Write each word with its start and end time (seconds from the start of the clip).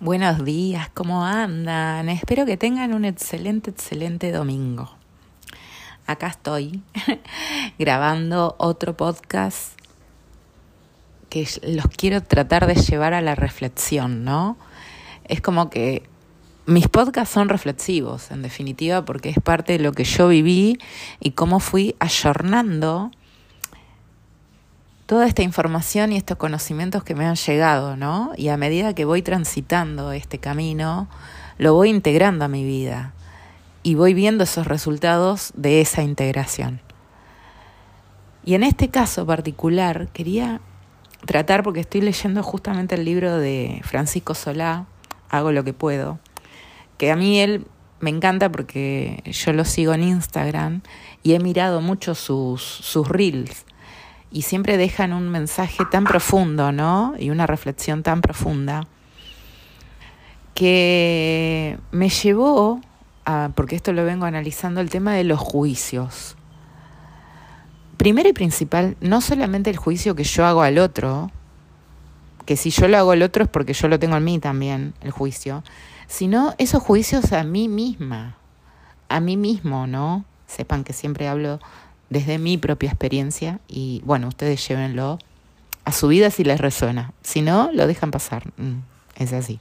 Buenos 0.00 0.44
días, 0.44 0.88
¿cómo 0.94 1.24
andan? 1.24 2.08
Espero 2.08 2.46
que 2.46 2.56
tengan 2.56 2.94
un 2.94 3.04
excelente, 3.04 3.70
excelente 3.70 4.30
domingo. 4.30 4.94
Acá 6.06 6.28
estoy 6.28 6.84
grabando 7.80 8.54
otro 8.58 8.96
podcast 8.96 9.76
que 11.28 11.48
los 11.64 11.88
quiero 11.88 12.22
tratar 12.22 12.68
de 12.68 12.76
llevar 12.76 13.12
a 13.12 13.20
la 13.20 13.34
reflexión, 13.34 14.22
¿no? 14.22 14.56
Es 15.24 15.40
como 15.40 15.68
que 15.68 16.04
mis 16.64 16.86
podcasts 16.86 17.34
son 17.34 17.48
reflexivos, 17.48 18.30
en 18.30 18.42
definitiva, 18.42 19.04
porque 19.04 19.30
es 19.30 19.40
parte 19.42 19.72
de 19.72 19.78
lo 19.80 19.90
que 19.90 20.04
yo 20.04 20.28
viví 20.28 20.78
y 21.18 21.32
cómo 21.32 21.58
fui 21.58 21.96
ayornando 21.98 23.10
toda 25.08 25.26
esta 25.26 25.40
información 25.40 26.12
y 26.12 26.18
estos 26.18 26.36
conocimientos 26.36 27.02
que 27.02 27.14
me 27.14 27.24
han 27.24 27.34
llegado, 27.34 27.96
¿no? 27.96 28.32
Y 28.36 28.48
a 28.48 28.58
medida 28.58 28.94
que 28.94 29.06
voy 29.06 29.22
transitando 29.22 30.12
este 30.12 30.36
camino, 30.36 31.08
lo 31.56 31.72
voy 31.72 31.88
integrando 31.88 32.44
a 32.44 32.48
mi 32.48 32.62
vida 32.62 33.14
y 33.82 33.94
voy 33.94 34.12
viendo 34.12 34.44
esos 34.44 34.66
resultados 34.66 35.54
de 35.56 35.80
esa 35.80 36.02
integración. 36.02 36.82
Y 38.44 38.52
en 38.52 38.62
este 38.62 38.90
caso 38.90 39.24
particular 39.24 40.08
quería 40.08 40.60
tratar, 41.24 41.62
porque 41.62 41.80
estoy 41.80 42.02
leyendo 42.02 42.42
justamente 42.42 42.94
el 42.94 43.06
libro 43.06 43.38
de 43.38 43.80
Francisco 43.84 44.34
Solá, 44.34 44.84
Hago 45.30 45.52
lo 45.52 45.64
que 45.64 45.72
puedo, 45.72 46.18
que 46.98 47.10
a 47.10 47.16
mí 47.16 47.40
él 47.40 47.66
me 48.00 48.10
encanta 48.10 48.52
porque 48.52 49.22
yo 49.24 49.54
lo 49.54 49.64
sigo 49.64 49.94
en 49.94 50.02
Instagram 50.02 50.82
y 51.22 51.32
he 51.32 51.38
mirado 51.38 51.80
mucho 51.80 52.14
sus, 52.14 52.60
sus 52.60 53.08
reels 53.08 53.64
y 54.30 54.42
siempre 54.42 54.76
dejan 54.76 55.12
un 55.12 55.28
mensaje 55.28 55.84
tan 55.90 56.04
profundo, 56.04 56.72
¿no? 56.72 57.14
Y 57.18 57.30
una 57.30 57.46
reflexión 57.46 58.02
tan 58.02 58.20
profunda 58.20 58.86
que 60.54 61.78
me 61.92 62.08
llevó 62.08 62.80
a, 63.24 63.50
porque 63.54 63.76
esto 63.76 63.92
lo 63.92 64.04
vengo 64.04 64.26
analizando, 64.26 64.80
el 64.80 64.90
tema 64.90 65.14
de 65.14 65.24
los 65.24 65.38
juicios. 65.38 66.36
Primero 67.96 68.28
y 68.28 68.32
principal, 68.32 68.96
no 69.00 69.20
solamente 69.20 69.70
el 69.70 69.76
juicio 69.76 70.14
que 70.14 70.24
yo 70.24 70.44
hago 70.44 70.62
al 70.62 70.78
otro, 70.78 71.30
que 72.44 72.56
si 72.56 72.70
yo 72.70 72.88
lo 72.88 72.98
hago 72.98 73.12
al 73.12 73.22
otro 73.22 73.44
es 73.44 73.50
porque 73.50 73.72
yo 73.72 73.88
lo 73.88 73.98
tengo 73.98 74.16
en 74.16 74.24
mí 74.24 74.38
también, 74.38 74.94
el 75.00 75.10
juicio, 75.10 75.62
sino 76.06 76.54
esos 76.58 76.82
juicios 76.82 77.32
a 77.32 77.44
mí 77.44 77.68
misma, 77.68 78.36
a 79.08 79.20
mí 79.20 79.36
mismo, 79.36 79.86
¿no? 79.86 80.24
Sepan 80.46 80.82
que 80.82 80.92
siempre 80.92 81.28
hablo 81.28 81.60
desde 82.10 82.38
mi 82.38 82.56
propia 82.56 82.88
experiencia 82.88 83.60
y 83.68 84.02
bueno, 84.04 84.28
ustedes 84.28 84.66
llévenlo 84.66 85.18
a 85.84 85.92
su 85.92 86.08
vida 86.08 86.30
si 86.30 86.44
les 86.44 86.60
resuena. 86.60 87.12
Si 87.22 87.42
no, 87.42 87.70
lo 87.72 87.86
dejan 87.86 88.10
pasar. 88.10 88.52
Mm, 88.56 88.80
es 89.16 89.32
así. 89.32 89.60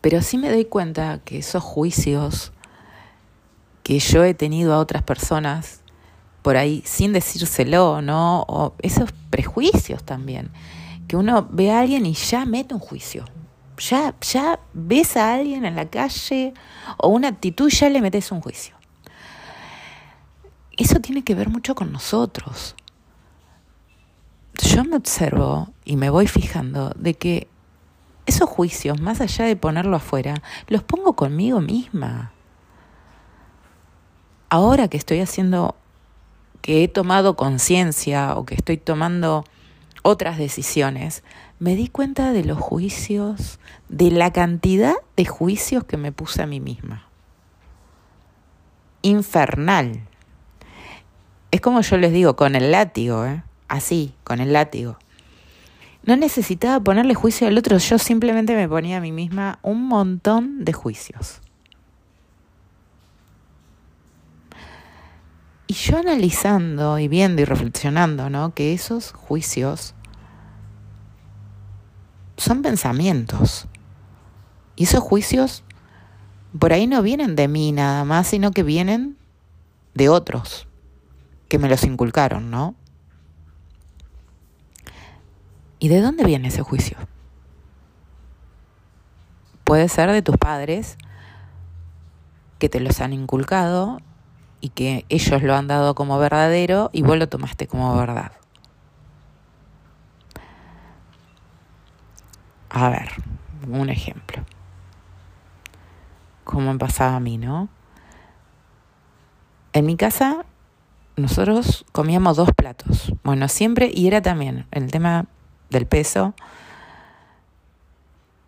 Pero 0.00 0.22
sí 0.22 0.38
me 0.38 0.50
doy 0.50 0.64
cuenta 0.64 1.20
que 1.24 1.38
esos 1.38 1.62
juicios 1.62 2.52
que 3.82 3.98
yo 3.98 4.24
he 4.24 4.34
tenido 4.34 4.72
a 4.72 4.78
otras 4.78 5.02
personas 5.02 5.80
por 6.42 6.56
ahí 6.56 6.82
sin 6.86 7.12
decírselo, 7.12 8.00
¿no? 8.02 8.44
O 8.48 8.74
esos 8.80 9.12
prejuicios 9.30 10.02
también. 10.04 10.50
Que 11.06 11.16
uno 11.16 11.46
ve 11.50 11.70
a 11.70 11.80
alguien 11.80 12.06
y 12.06 12.14
ya 12.14 12.46
mete 12.46 12.72
un 12.72 12.80
juicio. 12.80 13.24
Ya, 13.78 14.14
ya 14.20 14.60
ves 14.72 15.16
a 15.16 15.34
alguien 15.34 15.64
en 15.64 15.74
la 15.74 15.88
calle 15.88 16.54
o 16.98 17.08
una 17.08 17.28
actitud 17.28 17.70
ya 17.70 17.88
le 17.88 18.00
metes 18.00 18.30
un 18.30 18.40
juicio 18.42 18.79
eso 20.82 21.00
tiene 21.00 21.22
que 21.22 21.34
ver 21.34 21.48
mucho 21.48 21.74
con 21.74 21.92
nosotros. 21.92 22.74
Yo 24.62 24.84
me 24.84 24.96
observo 24.96 25.72
y 25.84 25.96
me 25.96 26.10
voy 26.10 26.26
fijando 26.26 26.90
de 26.96 27.14
que 27.14 27.48
esos 28.26 28.48
juicios, 28.48 29.00
más 29.00 29.20
allá 29.20 29.44
de 29.44 29.56
ponerlo 29.56 29.96
afuera, 29.96 30.42
los 30.68 30.82
pongo 30.82 31.14
conmigo 31.14 31.60
misma. 31.60 32.32
Ahora 34.48 34.88
que 34.88 34.96
estoy 34.96 35.20
haciendo, 35.20 35.76
que 36.62 36.84
he 36.84 36.88
tomado 36.88 37.36
conciencia 37.36 38.36
o 38.36 38.44
que 38.44 38.54
estoy 38.54 38.76
tomando 38.76 39.44
otras 40.02 40.38
decisiones, 40.38 41.22
me 41.58 41.76
di 41.76 41.88
cuenta 41.88 42.32
de 42.32 42.44
los 42.44 42.58
juicios, 42.58 43.60
de 43.88 44.10
la 44.10 44.32
cantidad 44.32 44.94
de 45.16 45.26
juicios 45.26 45.84
que 45.84 45.96
me 45.96 46.10
puse 46.10 46.42
a 46.42 46.46
mí 46.46 46.58
misma. 46.58 47.06
Infernal. 49.02 50.09
Es 51.50 51.60
como 51.60 51.80
yo 51.80 51.96
les 51.96 52.12
digo, 52.12 52.36
con 52.36 52.54
el 52.54 52.70
látigo, 52.70 53.26
¿eh? 53.26 53.42
así, 53.68 54.14
con 54.24 54.40
el 54.40 54.52
látigo. 54.52 54.98
No 56.04 56.16
necesitaba 56.16 56.80
ponerle 56.80 57.14
juicio 57.14 57.48
al 57.48 57.58
otro, 57.58 57.76
yo 57.78 57.98
simplemente 57.98 58.54
me 58.54 58.68
ponía 58.68 58.98
a 58.98 59.00
mí 59.00 59.12
misma 59.12 59.58
un 59.62 59.86
montón 59.86 60.64
de 60.64 60.72
juicios. 60.72 61.40
Y 65.66 65.74
yo 65.74 65.98
analizando 65.98 66.98
y 66.98 67.08
viendo 67.08 67.42
y 67.42 67.44
reflexionando, 67.44 68.30
¿no? 68.30 68.54
Que 68.54 68.72
esos 68.72 69.12
juicios 69.12 69.94
son 72.36 72.62
pensamientos. 72.62 73.68
Y 74.74 74.84
esos 74.84 75.00
juicios 75.00 75.62
por 76.58 76.72
ahí 76.72 76.86
no 76.86 77.02
vienen 77.02 77.36
de 77.36 77.46
mí 77.46 77.70
nada 77.70 78.04
más, 78.04 78.28
sino 78.28 78.50
que 78.50 78.62
vienen 78.62 79.16
de 79.94 80.08
otros 80.08 80.66
que 81.50 81.58
me 81.58 81.68
los 81.68 81.82
inculcaron, 81.82 82.48
¿no? 82.48 82.76
¿Y 85.80 85.88
de 85.88 86.00
dónde 86.00 86.24
viene 86.24 86.46
ese 86.46 86.62
juicio? 86.62 86.96
Puede 89.64 89.88
ser 89.88 90.12
de 90.12 90.22
tus 90.22 90.36
padres 90.36 90.96
que 92.60 92.68
te 92.68 92.78
los 92.78 93.00
han 93.00 93.12
inculcado 93.12 93.98
y 94.60 94.68
que 94.68 95.04
ellos 95.08 95.42
lo 95.42 95.56
han 95.56 95.66
dado 95.66 95.96
como 95.96 96.20
verdadero 96.20 96.88
y 96.92 97.02
vos 97.02 97.18
lo 97.18 97.28
tomaste 97.28 97.66
como 97.66 97.96
verdad. 97.96 98.30
A 102.68 102.90
ver, 102.90 103.10
un 103.66 103.90
ejemplo. 103.90 104.44
Como 106.44 106.72
me 106.72 106.78
pasaba 106.78 107.16
a 107.16 107.20
mí, 107.20 107.38
¿no? 107.38 107.68
En 109.72 109.86
mi 109.86 109.96
casa 109.96 110.44
nosotros 111.16 111.84
comíamos 111.92 112.36
dos 112.36 112.50
platos. 112.54 113.12
Bueno, 113.22 113.48
siempre, 113.48 113.90
y 113.92 114.06
era 114.06 114.22
también 114.22 114.66
el 114.70 114.90
tema 114.90 115.26
del 115.70 115.86
peso. 115.86 116.34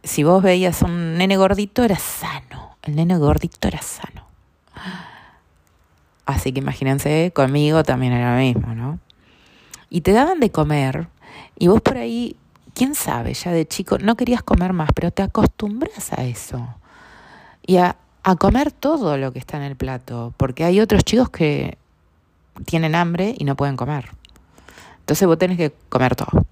Si 0.02 0.24
vos 0.24 0.42
veías 0.42 0.82
un 0.82 1.16
nene 1.16 1.36
gordito, 1.36 1.84
era 1.84 1.98
sano. 1.98 2.76
El 2.82 2.96
nene 2.96 3.16
gordito 3.18 3.68
era 3.68 3.80
sano. 3.82 4.26
Así 6.26 6.52
que 6.52 6.60
imagínense, 6.60 7.32
conmigo 7.34 7.82
también 7.82 8.12
era 8.12 8.36
lo 8.36 8.40
mismo, 8.40 8.74
¿no? 8.74 8.98
Y 9.90 10.00
te 10.00 10.12
daban 10.12 10.40
de 10.40 10.50
comer, 10.50 11.08
y 11.58 11.66
vos 11.68 11.80
por 11.82 11.98
ahí, 11.98 12.36
quién 12.74 12.94
sabe, 12.94 13.34
ya 13.34 13.52
de 13.52 13.66
chico, 13.66 13.98
no 13.98 14.16
querías 14.16 14.42
comer 14.42 14.72
más, 14.72 14.90
pero 14.94 15.10
te 15.10 15.22
acostumbras 15.22 16.12
a 16.12 16.24
eso. 16.24 16.66
Y 17.66 17.76
a, 17.76 17.96
a 18.22 18.36
comer 18.36 18.72
todo 18.72 19.16
lo 19.18 19.32
que 19.32 19.38
está 19.38 19.58
en 19.58 19.64
el 19.64 19.76
plato, 19.76 20.32
porque 20.36 20.64
hay 20.64 20.80
otros 20.80 21.04
chicos 21.04 21.28
que 21.30 21.76
tienen 22.64 22.94
hambre 22.94 23.34
y 23.36 23.44
no 23.44 23.56
pueden 23.56 23.76
comer. 23.76 24.10
Entonces 25.00 25.26
vos 25.26 25.38
tenés 25.38 25.56
que 25.56 25.72
comer 25.88 26.14
todo. 26.16 26.46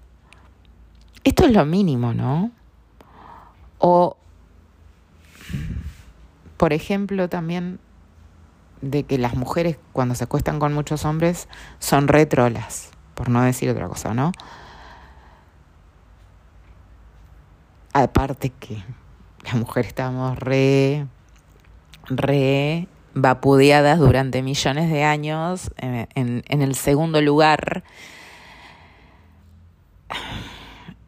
Esto 1.23 1.45
es 1.45 1.51
lo 1.51 1.65
mínimo, 1.65 2.13
¿no? 2.13 2.51
O, 3.77 4.17
por 6.57 6.73
ejemplo, 6.73 7.29
también 7.29 7.79
de 8.81 9.03
que 9.03 9.17
las 9.17 9.35
mujeres 9.35 9.77
cuando 9.93 10.15
se 10.15 10.23
acuestan 10.23 10.59
con 10.59 10.73
muchos 10.73 11.05
hombres 11.05 11.47
son 11.79 12.07
retrolas, 12.07 12.89
por 13.13 13.29
no 13.29 13.41
decir 13.41 13.69
otra 13.69 13.87
cosa, 13.87 14.13
¿no? 14.13 14.31
Aparte 17.93 18.49
que 18.49 18.83
las 19.43 19.55
mujeres 19.55 19.89
estamos 19.89 20.37
re, 20.39 21.05
re 22.07 22.87
vapudeadas 23.13 23.99
durante 23.99 24.41
millones 24.41 24.89
de 24.89 25.03
años 25.03 25.71
en, 25.77 26.43
en, 26.47 26.61
el 26.61 26.75
segundo 26.75 27.21
lugar. 27.21 27.83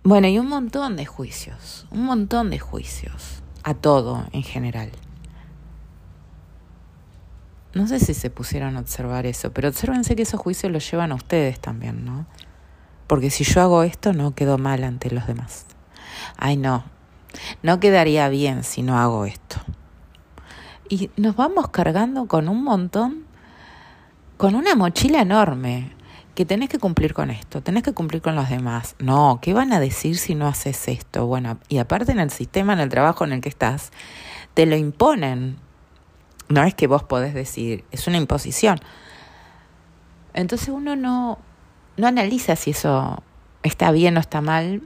Bueno, 0.03 0.27
y 0.27 0.37
un 0.37 0.47
montón 0.47 0.95
de 0.95 1.05
juicios, 1.05 1.87
un 1.91 2.03
montón 2.05 2.49
de 2.49 2.59
juicios, 2.59 3.41
a 3.63 3.73
todo 3.73 4.25
en 4.33 4.43
general. 4.43 4.91
No 7.73 7.87
sé 7.87 7.99
si 7.99 8.13
se 8.13 8.29
pusieron 8.29 8.77
a 8.77 8.81
observar 8.81 9.25
eso, 9.25 9.51
pero 9.51 9.69
obsérvense 9.69 10.15
que 10.15 10.23
esos 10.23 10.39
juicios 10.39 10.71
los 10.71 10.89
llevan 10.89 11.11
a 11.11 11.15
ustedes 11.15 11.59
también, 11.59 12.05
¿no? 12.05 12.27
Porque 13.07 13.29
si 13.29 13.43
yo 13.43 13.61
hago 13.61 13.83
esto, 13.83 14.13
no 14.13 14.35
quedo 14.35 14.57
mal 14.57 14.83
ante 14.83 15.09
los 15.09 15.25
demás. 15.25 15.65
Ay, 16.37 16.57
no, 16.57 16.83
no 17.63 17.79
quedaría 17.79 18.29
bien 18.29 18.63
si 18.63 18.83
no 18.83 18.99
hago 18.99 19.25
esto 19.25 19.61
y 20.89 21.09
nos 21.17 21.35
vamos 21.35 21.69
cargando 21.69 22.27
con 22.27 22.49
un 22.49 22.63
montón, 22.63 23.25
con 24.37 24.55
una 24.55 24.75
mochila 24.75 25.21
enorme, 25.21 25.91
que 26.35 26.45
tenés 26.45 26.69
que 26.69 26.79
cumplir 26.79 27.13
con 27.13 27.29
esto, 27.29 27.61
tenés 27.61 27.83
que 27.83 27.93
cumplir 27.93 28.21
con 28.21 28.35
los 28.35 28.49
demás. 28.49 28.95
No, 28.99 29.39
¿qué 29.41 29.53
van 29.53 29.71
a 29.71 29.79
decir 29.79 30.17
si 30.17 30.33
no 30.35 30.47
haces 30.47 30.87
esto? 30.87 31.27
Bueno, 31.27 31.59
y 31.69 31.77
aparte 31.77 32.11
en 32.11 32.19
el 32.19 32.31
sistema, 32.31 32.73
en 32.73 32.79
el 32.79 32.89
trabajo 32.89 33.23
en 33.23 33.33
el 33.33 33.41
que 33.41 33.49
estás, 33.49 33.91
te 34.53 34.65
lo 34.65 34.75
imponen. 34.75 35.57
No 36.49 36.63
es 36.63 36.73
que 36.73 36.87
vos 36.87 37.03
podés 37.03 37.33
decir, 37.33 37.83
es 37.91 38.07
una 38.07 38.17
imposición. 38.17 38.79
Entonces 40.33 40.69
uno 40.69 40.95
no, 40.95 41.37
no 41.97 42.07
analiza 42.07 42.55
si 42.55 42.71
eso 42.71 43.21
está 43.61 43.91
bien 43.91 44.17
o 44.17 44.19
está 44.19 44.41
mal, 44.41 44.81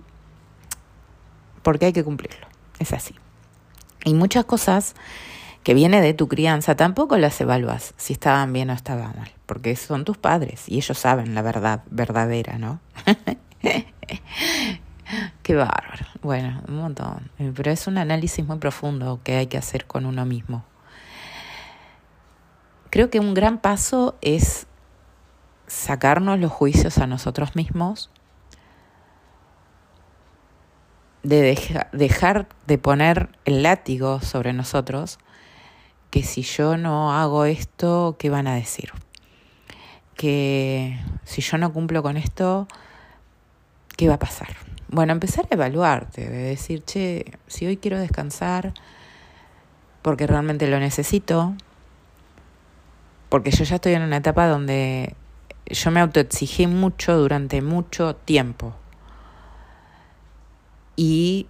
porque 1.64 1.86
hay 1.88 1.94
que 1.94 2.04
cumplirlo. 2.04 2.48
Es 2.80 2.92
así. 2.94 3.16
Y 4.04 4.14
muchas 4.14 4.46
cosas 4.46 4.96
que 5.68 5.74
viene 5.74 6.00
de 6.00 6.14
tu 6.14 6.30
crianza 6.30 6.78
tampoco 6.78 7.18
las 7.18 7.42
evalúas 7.42 7.94
si 7.98 8.14
estaban 8.14 8.54
bien 8.54 8.70
o 8.70 8.74
estaban 8.74 9.14
mal, 9.18 9.30
porque 9.46 9.76
son 9.76 10.06
tus 10.06 10.18
padres 10.18 10.70
y 10.70 10.78
ellos 10.78 10.98
saben 10.98 11.36
la 11.36 11.42
verdad 11.42 11.84
verdadera, 11.90 12.58
¿no? 12.58 12.80
Qué 15.44 15.56
bárbaro. 15.56 16.06
Bueno, 16.22 16.62
un 16.70 16.78
montón. 16.78 17.32
Pero 17.54 17.70
es 17.70 17.86
un 17.86 17.98
análisis 17.98 18.48
muy 18.48 18.60
profundo 18.60 19.20
que 19.26 19.36
hay 19.36 19.48
que 19.48 19.58
hacer 19.58 19.86
con 19.86 20.06
uno 20.06 20.26
mismo. 20.26 20.64
Creo 22.90 23.10
que 23.10 23.20
un 23.20 23.34
gran 23.34 23.58
paso 23.58 24.16
es 24.22 24.68
sacarnos 25.68 26.40
los 26.40 26.54
juicios 26.54 26.98
a 26.98 27.08
nosotros 27.08 27.58
mismos, 27.58 28.10
de 31.24 31.58
dejar 31.92 32.48
de 32.68 32.78
poner 32.78 33.38
el 33.44 33.64
látigo 33.64 34.22
sobre 34.22 34.54
nosotros 34.54 35.20
que 36.10 36.24
si 36.24 36.42
yo 36.42 36.78
no 36.78 37.14
hago 37.14 37.46
esto, 37.46 38.16
¿qué 38.18 38.30
van 38.30 38.48
a 38.48 38.56
decir? 38.56 38.92
Que 40.16 41.00
si 41.24 41.42
yo 41.42 41.58
no 41.58 41.74
cumplo 41.74 42.02
con 42.02 42.18
esto, 42.18 42.68
¿qué 43.98 44.08
va 44.08 44.16
a 44.16 44.20
pasar? 44.20 44.50
Bueno, 44.90 45.12
empezar 45.12 45.46
a 45.52 45.56
evaluarte, 45.56 46.30
de 46.30 46.38
decir, 46.38 46.84
che, 46.86 47.26
si 47.48 47.66
hoy 47.66 47.78
quiero 47.78 48.00
descansar 48.00 48.74
porque 50.02 50.26
realmente 50.26 50.68
lo 50.68 50.80
necesito, 50.80 51.54
porque 53.28 53.52
yo 53.52 53.66
ya 53.66 53.76
estoy 53.76 53.94
en 53.94 54.04
una 54.04 54.18
etapa 54.18 54.48
donde 54.48 55.14
yo 55.66 55.92
me 55.92 56.00
autoexigí 56.00 56.68
mucho 56.68 57.18
durante 57.18 57.62
mucho 57.62 58.16
tiempo. 58.16 58.74
Y 60.96 61.48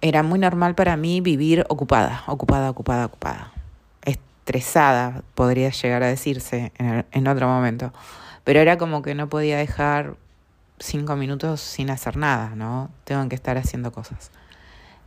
era 0.00 0.24
muy 0.24 0.40
normal 0.40 0.74
para 0.74 0.96
mí 0.96 1.20
vivir 1.20 1.64
ocupada, 1.68 2.24
ocupada, 2.26 2.70
ocupada, 2.70 3.06
ocupada 3.06 3.52
estresada, 4.50 5.22
podría 5.36 5.70
llegar 5.70 6.02
a 6.02 6.08
decirse 6.08 6.72
en, 6.78 7.28
otro 7.28 7.46
momento. 7.46 7.92
Pero 8.42 8.58
era 8.58 8.78
como 8.78 9.00
que 9.00 9.14
no 9.14 9.28
podía 9.28 9.58
dejar 9.58 10.16
cinco 10.80 11.14
minutos 11.14 11.60
sin 11.60 11.88
hacer 11.88 12.16
nada, 12.16 12.56
¿no? 12.56 12.90
Tengo 13.04 13.28
que 13.28 13.36
estar 13.36 13.56
haciendo 13.58 13.92
cosas. 13.92 14.32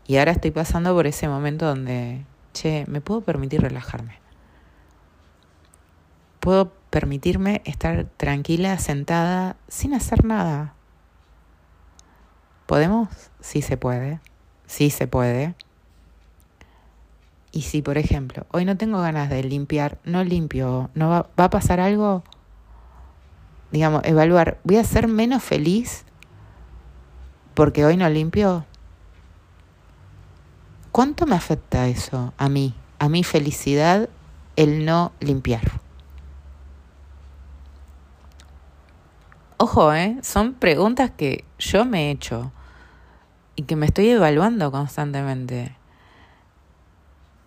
Y 0.07 0.15
ahora 0.15 0.31
estoy 0.31 0.51
pasando 0.51 0.93
por 0.93 1.07
ese 1.07 1.27
momento 1.27 1.65
donde, 1.65 2.23
che, 2.53 2.85
me 2.87 3.01
puedo 3.01 3.19
permitir 3.19 3.61
relajarme. 3.61 4.19
Puedo 6.39 6.71
permitirme 6.89 7.61
estar 7.65 8.05
tranquila, 8.15 8.77
sentada, 8.77 9.57
sin 9.67 9.93
hacer 9.93 10.23
nada. 10.23 10.73
¿Podemos? 12.65 13.09
Sí 13.41 13.61
se 13.61 13.75
puede. 13.75 14.21
Sí 14.67 14.89
se 14.89 15.07
puede. 15.07 15.53
Y 17.53 17.61
si, 17.61 17.83
por 17.83 17.99
ejemplo, 17.99 18.47
hoy 18.51 18.65
no 18.65 18.75
tengo 18.77 18.99
ganas 18.99 19.29
de 19.29 19.43
limpiar, 19.43 19.99
no 20.03 20.23
limpio, 20.23 20.89
¿no 20.95 21.09
va, 21.09 21.29
va 21.39 21.45
a 21.45 21.49
pasar 21.51 21.79
algo? 21.79 22.23
Digamos, 23.71 24.01
evaluar, 24.05 24.57
¿voy 24.63 24.77
a 24.77 24.83
ser 24.83 25.07
menos 25.07 25.43
feliz 25.43 26.03
porque 27.53 27.85
hoy 27.85 27.95
no 27.95 28.09
limpio? 28.09 28.65
¿Cuánto 30.91 31.27
me 31.27 31.35
afecta 31.35 31.87
eso 31.87 32.33
a 32.37 32.49
mí, 32.49 32.73
a 32.97 33.07
mi 33.07 33.23
felicidad, 33.23 34.09
el 34.55 34.83
no 34.83 35.11
limpiar? 35.19 35.79
Ojo, 39.57 39.93
¿eh? 39.93 40.17
son 40.23 40.55
preguntas 40.55 41.11
que 41.11 41.45
yo 41.59 41.85
me 41.85 42.07
he 42.07 42.11
hecho 42.11 42.51
y 43.55 43.63
que 43.63 43.75
me 43.75 43.85
estoy 43.85 44.09
evaluando 44.09 44.71
constantemente. 44.71 45.75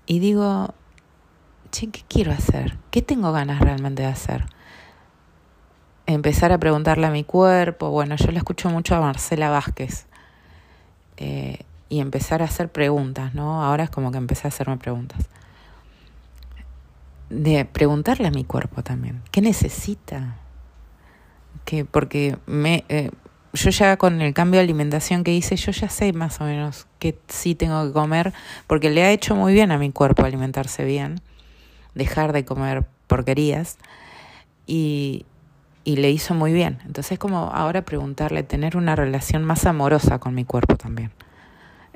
Y 0.06 0.20
digo, 0.20 0.72
che, 1.70 1.88
¿qué 1.88 2.02
quiero 2.08 2.32
hacer? 2.32 2.78
¿Qué 2.90 3.02
tengo 3.02 3.32
ganas 3.32 3.60
realmente 3.60 4.02
de 4.02 4.08
hacer? 4.08 4.46
Empezar 6.06 6.52
a 6.52 6.58
preguntarle 6.58 7.06
a 7.06 7.10
mi 7.10 7.24
cuerpo. 7.24 7.90
Bueno, 7.90 8.14
yo 8.16 8.30
le 8.30 8.38
escucho 8.38 8.70
mucho 8.70 8.94
a 8.94 9.00
Marcela 9.00 9.50
Vázquez. 9.50 10.06
Eh, 11.16 11.58
y 11.88 12.00
empezar 12.00 12.42
a 12.42 12.46
hacer 12.46 12.70
preguntas, 12.70 13.34
¿no? 13.34 13.62
Ahora 13.62 13.84
es 13.84 13.90
como 13.90 14.10
que 14.10 14.18
empecé 14.18 14.46
a 14.46 14.48
hacerme 14.48 14.76
preguntas. 14.76 15.28
De 17.30 17.64
preguntarle 17.64 18.28
a 18.28 18.30
mi 18.30 18.44
cuerpo 18.44 18.82
también, 18.82 19.22
¿qué 19.32 19.40
necesita? 19.40 20.36
Que, 21.64 21.84
porque 21.84 22.38
me, 22.46 22.84
eh, 22.88 23.10
yo 23.56 23.70
ya 23.70 23.96
con 23.96 24.20
el 24.20 24.34
cambio 24.34 24.58
de 24.58 24.64
alimentación 24.64 25.24
que 25.24 25.34
hice, 25.34 25.56
yo 25.56 25.72
ya 25.72 25.88
sé 25.88 26.12
más 26.12 26.40
o 26.40 26.44
menos 26.44 26.86
que 26.98 27.18
sí 27.28 27.54
tengo 27.54 27.86
que 27.86 27.92
comer, 27.92 28.32
porque 28.66 28.90
le 28.90 29.02
ha 29.04 29.10
hecho 29.10 29.34
muy 29.34 29.52
bien 29.52 29.72
a 29.72 29.78
mi 29.78 29.90
cuerpo 29.90 30.24
alimentarse 30.24 30.84
bien, 30.84 31.20
dejar 31.94 32.32
de 32.32 32.44
comer 32.44 32.86
porquerías, 33.06 33.78
y, 34.66 35.26
y 35.84 35.96
le 35.96 36.10
hizo 36.10 36.34
muy 36.34 36.52
bien. 36.52 36.78
Entonces 36.86 37.12
es 37.12 37.18
como 37.18 37.50
ahora 37.52 37.82
preguntarle, 37.82 38.42
tener 38.42 38.76
una 38.76 38.96
relación 38.96 39.44
más 39.44 39.66
amorosa 39.66 40.18
con 40.18 40.34
mi 40.34 40.44
cuerpo 40.44 40.76
también. 40.76 41.12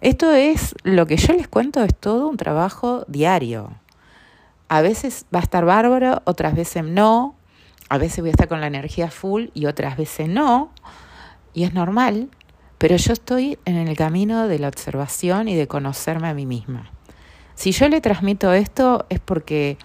Esto 0.01 0.33
es, 0.33 0.75
lo 0.83 1.07
que 1.07 1.17
yo 1.17 1.35
les 1.35 1.49
cuento 1.49 1.83
es 1.83 1.95
todo 1.95 2.29
un 2.29 2.37
trabajo 2.37 3.05
diario. 3.07 3.71
A 4.69 4.81
veces 4.81 5.27
va 5.35 5.41
a 5.41 5.43
estar 5.43 5.65
bárbaro, 5.65 6.23
otras 6.25 6.55
veces 6.55 6.85
no, 6.85 7.35
a 7.89 7.99
veces 7.99 8.21
voy 8.21 8.29
a 8.29 8.33
estar 8.33 8.49
con 8.49 8.61
la 8.61 8.69
energía 8.69 9.11
full 9.11 9.47
y 9.53 9.67
otras 9.67 9.97
veces 9.97 10.29
no 10.29 10.71
y 11.55 11.65
es 11.65 11.75
normal, 11.75 12.29
pero 12.79 12.97
yo 12.97 13.13
estoy 13.13 13.59
en 13.65 13.77
el 13.77 13.97
camino 13.97 14.49
de 14.49 14.59
la 14.59 14.69
observación 14.69 15.49
y 15.49 15.55
de 15.55 15.69
conocerme 15.69 16.29
a 16.29 16.35
mí 16.35 16.47
misma. 16.47 16.91
Si 17.55 17.73
yo 17.73 17.89
le 17.89 18.01
transmito 18.01 18.53
esto 18.53 19.05
es 19.11 19.21
porque 19.21 19.77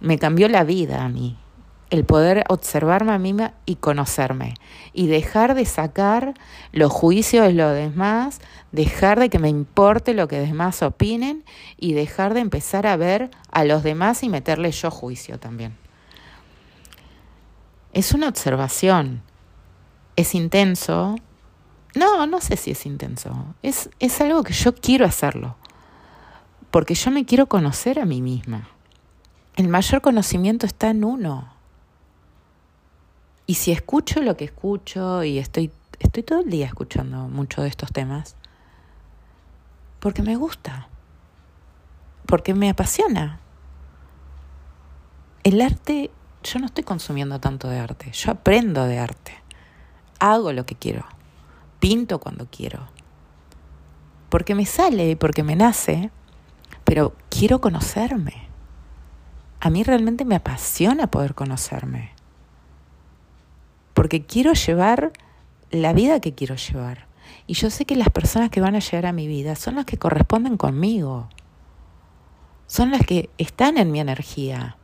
me 0.00 0.18
cambió 0.18 0.48
la 0.48 0.62
vida 0.62 1.04
a 1.04 1.08
mí, 1.08 1.36
el 1.90 2.04
poder 2.04 2.44
observarme 2.48 3.12
a 3.12 3.18
mí 3.18 3.34
y 3.66 3.76
conocerme 3.76 4.54
y 4.92 5.06
dejar 5.06 5.54
de 5.54 5.64
sacar 5.64 6.34
los 6.72 6.92
juicios 6.92 7.46
de 7.46 7.54
los 7.54 7.74
demás, 7.74 8.40
dejar 8.72 9.18
de 9.18 9.30
que 9.30 9.38
me 9.38 9.48
importe 9.48 10.14
lo 10.14 10.28
que 10.28 10.38
demás 10.38 10.82
opinen 10.82 11.44
y 11.78 11.94
dejar 11.94 12.34
de 12.34 12.40
empezar 12.40 12.86
a 12.86 12.96
ver 12.96 13.30
a 13.50 13.64
los 13.64 13.82
demás 13.82 14.22
y 14.22 14.28
meterle 14.28 14.70
yo 14.70 14.90
juicio 14.90 15.38
también. 15.38 15.76
Es 17.94 18.12
una 18.12 18.28
observación, 18.28 19.22
es 20.18 20.34
intenso. 20.34 21.14
No, 21.94 22.26
no 22.26 22.40
sé 22.40 22.56
si 22.56 22.72
es 22.72 22.86
intenso. 22.86 23.54
Es, 23.62 23.88
es 24.00 24.20
algo 24.20 24.42
que 24.42 24.52
yo 24.52 24.74
quiero 24.74 25.06
hacerlo. 25.06 25.54
Porque 26.72 26.96
yo 26.96 27.12
me 27.12 27.24
quiero 27.24 27.46
conocer 27.46 28.00
a 28.00 28.04
mí 28.04 28.20
misma. 28.20 28.68
El 29.54 29.68
mayor 29.68 30.00
conocimiento 30.00 30.66
está 30.66 30.90
en 30.90 31.04
uno. 31.04 31.52
Y 33.46 33.54
si 33.54 33.70
escucho 33.70 34.20
lo 34.20 34.36
que 34.36 34.46
escucho 34.46 35.22
y 35.22 35.38
estoy, 35.38 35.70
estoy 36.00 36.24
todo 36.24 36.40
el 36.40 36.50
día 36.50 36.66
escuchando 36.66 37.28
mucho 37.28 37.62
de 37.62 37.68
estos 37.68 37.92
temas, 37.92 38.36
porque 40.00 40.22
me 40.22 40.36
gusta, 40.36 40.88
porque 42.26 42.54
me 42.54 42.68
apasiona. 42.68 43.40
El 45.44 45.62
arte, 45.62 46.10
yo 46.42 46.58
no 46.58 46.66
estoy 46.66 46.84
consumiendo 46.84 47.40
tanto 47.40 47.68
de 47.68 47.78
arte, 47.78 48.10
yo 48.12 48.32
aprendo 48.32 48.84
de 48.84 48.98
arte 48.98 49.47
hago 50.18 50.52
lo 50.52 50.66
que 50.66 50.74
quiero, 50.74 51.04
pinto 51.80 52.18
cuando 52.20 52.46
quiero, 52.50 52.88
porque 54.28 54.54
me 54.54 54.66
sale, 54.66 55.16
porque 55.16 55.42
me 55.42 55.56
nace, 55.56 56.10
pero 56.84 57.14
quiero 57.28 57.60
conocerme. 57.60 58.48
A 59.60 59.70
mí 59.70 59.82
realmente 59.82 60.24
me 60.24 60.36
apasiona 60.36 61.08
poder 61.08 61.34
conocerme, 61.34 62.12
porque 63.94 64.24
quiero 64.24 64.52
llevar 64.52 65.12
la 65.70 65.92
vida 65.92 66.20
que 66.20 66.34
quiero 66.34 66.54
llevar. 66.56 67.06
Y 67.46 67.54
yo 67.54 67.68
sé 67.70 67.84
que 67.84 67.96
las 67.96 68.08
personas 68.10 68.50
que 68.50 68.60
van 68.60 68.74
a 68.74 68.80
llegar 68.80 69.06
a 69.06 69.12
mi 69.12 69.26
vida 69.26 69.54
son 69.56 69.76
las 69.76 69.84
que 69.84 69.98
corresponden 69.98 70.56
conmigo, 70.56 71.28
son 72.66 72.90
las 72.90 73.04
que 73.04 73.28
están 73.38 73.76
en 73.76 73.90
mi 73.90 74.00
energía. 74.00 74.77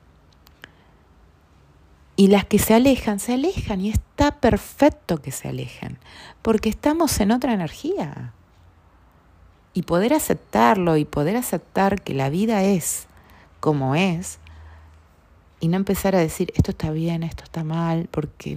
Y 2.16 2.28
las 2.28 2.44
que 2.44 2.58
se 2.58 2.74
alejan, 2.74 3.18
se 3.18 3.34
alejan 3.34 3.80
y 3.80 3.90
está 3.90 4.40
perfecto 4.40 5.20
que 5.20 5.32
se 5.32 5.48
alejen, 5.48 5.98
porque 6.42 6.68
estamos 6.68 7.18
en 7.20 7.32
otra 7.32 7.52
energía. 7.52 8.32
Y 9.72 9.82
poder 9.82 10.14
aceptarlo 10.14 10.96
y 10.96 11.04
poder 11.04 11.36
aceptar 11.36 12.02
que 12.02 12.14
la 12.14 12.30
vida 12.30 12.62
es 12.62 13.08
como 13.58 13.96
es, 13.96 14.38
y 15.64 15.68
no 15.68 15.76
empezar 15.76 16.14
a 16.14 16.18
decir 16.18 16.52
esto 16.56 16.72
está 16.72 16.90
bien, 16.90 17.22
esto 17.22 17.42
está 17.44 17.64
mal, 17.64 18.06
porque 18.10 18.56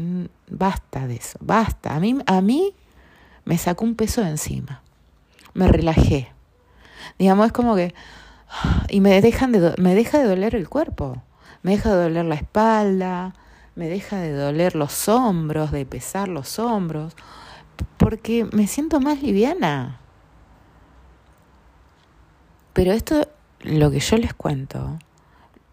basta 0.49 1.07
de 1.07 1.15
eso, 1.15 1.39
basta. 1.41 1.95
A 1.95 1.99
mí, 2.01 2.17
a 2.25 2.41
mí 2.41 2.75
me 3.45 3.57
sacó 3.57 3.85
un 3.85 3.95
peso 3.95 4.21
de 4.21 4.29
encima, 4.29 4.81
me 5.53 5.69
relajé. 5.69 6.33
Digamos, 7.17 7.47
es 7.47 7.53
como 7.53 7.75
que... 7.75 7.93
Y 8.89 8.99
me, 9.01 9.21
dejan 9.21 9.53
de, 9.53 9.73
me 9.77 9.95
deja 9.95 10.19
de 10.19 10.25
doler 10.25 10.53
el 10.53 10.67
cuerpo, 10.69 11.21
me 11.63 11.71
deja 11.71 11.95
de 11.95 12.03
doler 12.03 12.25
la 12.25 12.35
espalda, 12.35 13.33
me 13.77 13.87
deja 13.87 14.17
de 14.17 14.33
doler 14.33 14.75
los 14.75 15.07
hombros, 15.07 15.71
de 15.71 15.85
pesar 15.85 16.29
los 16.29 16.57
hombros, 16.57 17.15
porque 17.97 18.43
me 18.51 18.65
siento 18.65 18.99
más 18.99 19.21
liviana. 19.21 19.99
Pero 22.73 22.91
esto, 22.91 23.27
lo 23.61 23.91
que 23.91 23.99
yo 23.99 24.17
les 24.17 24.33
cuento, 24.33 24.97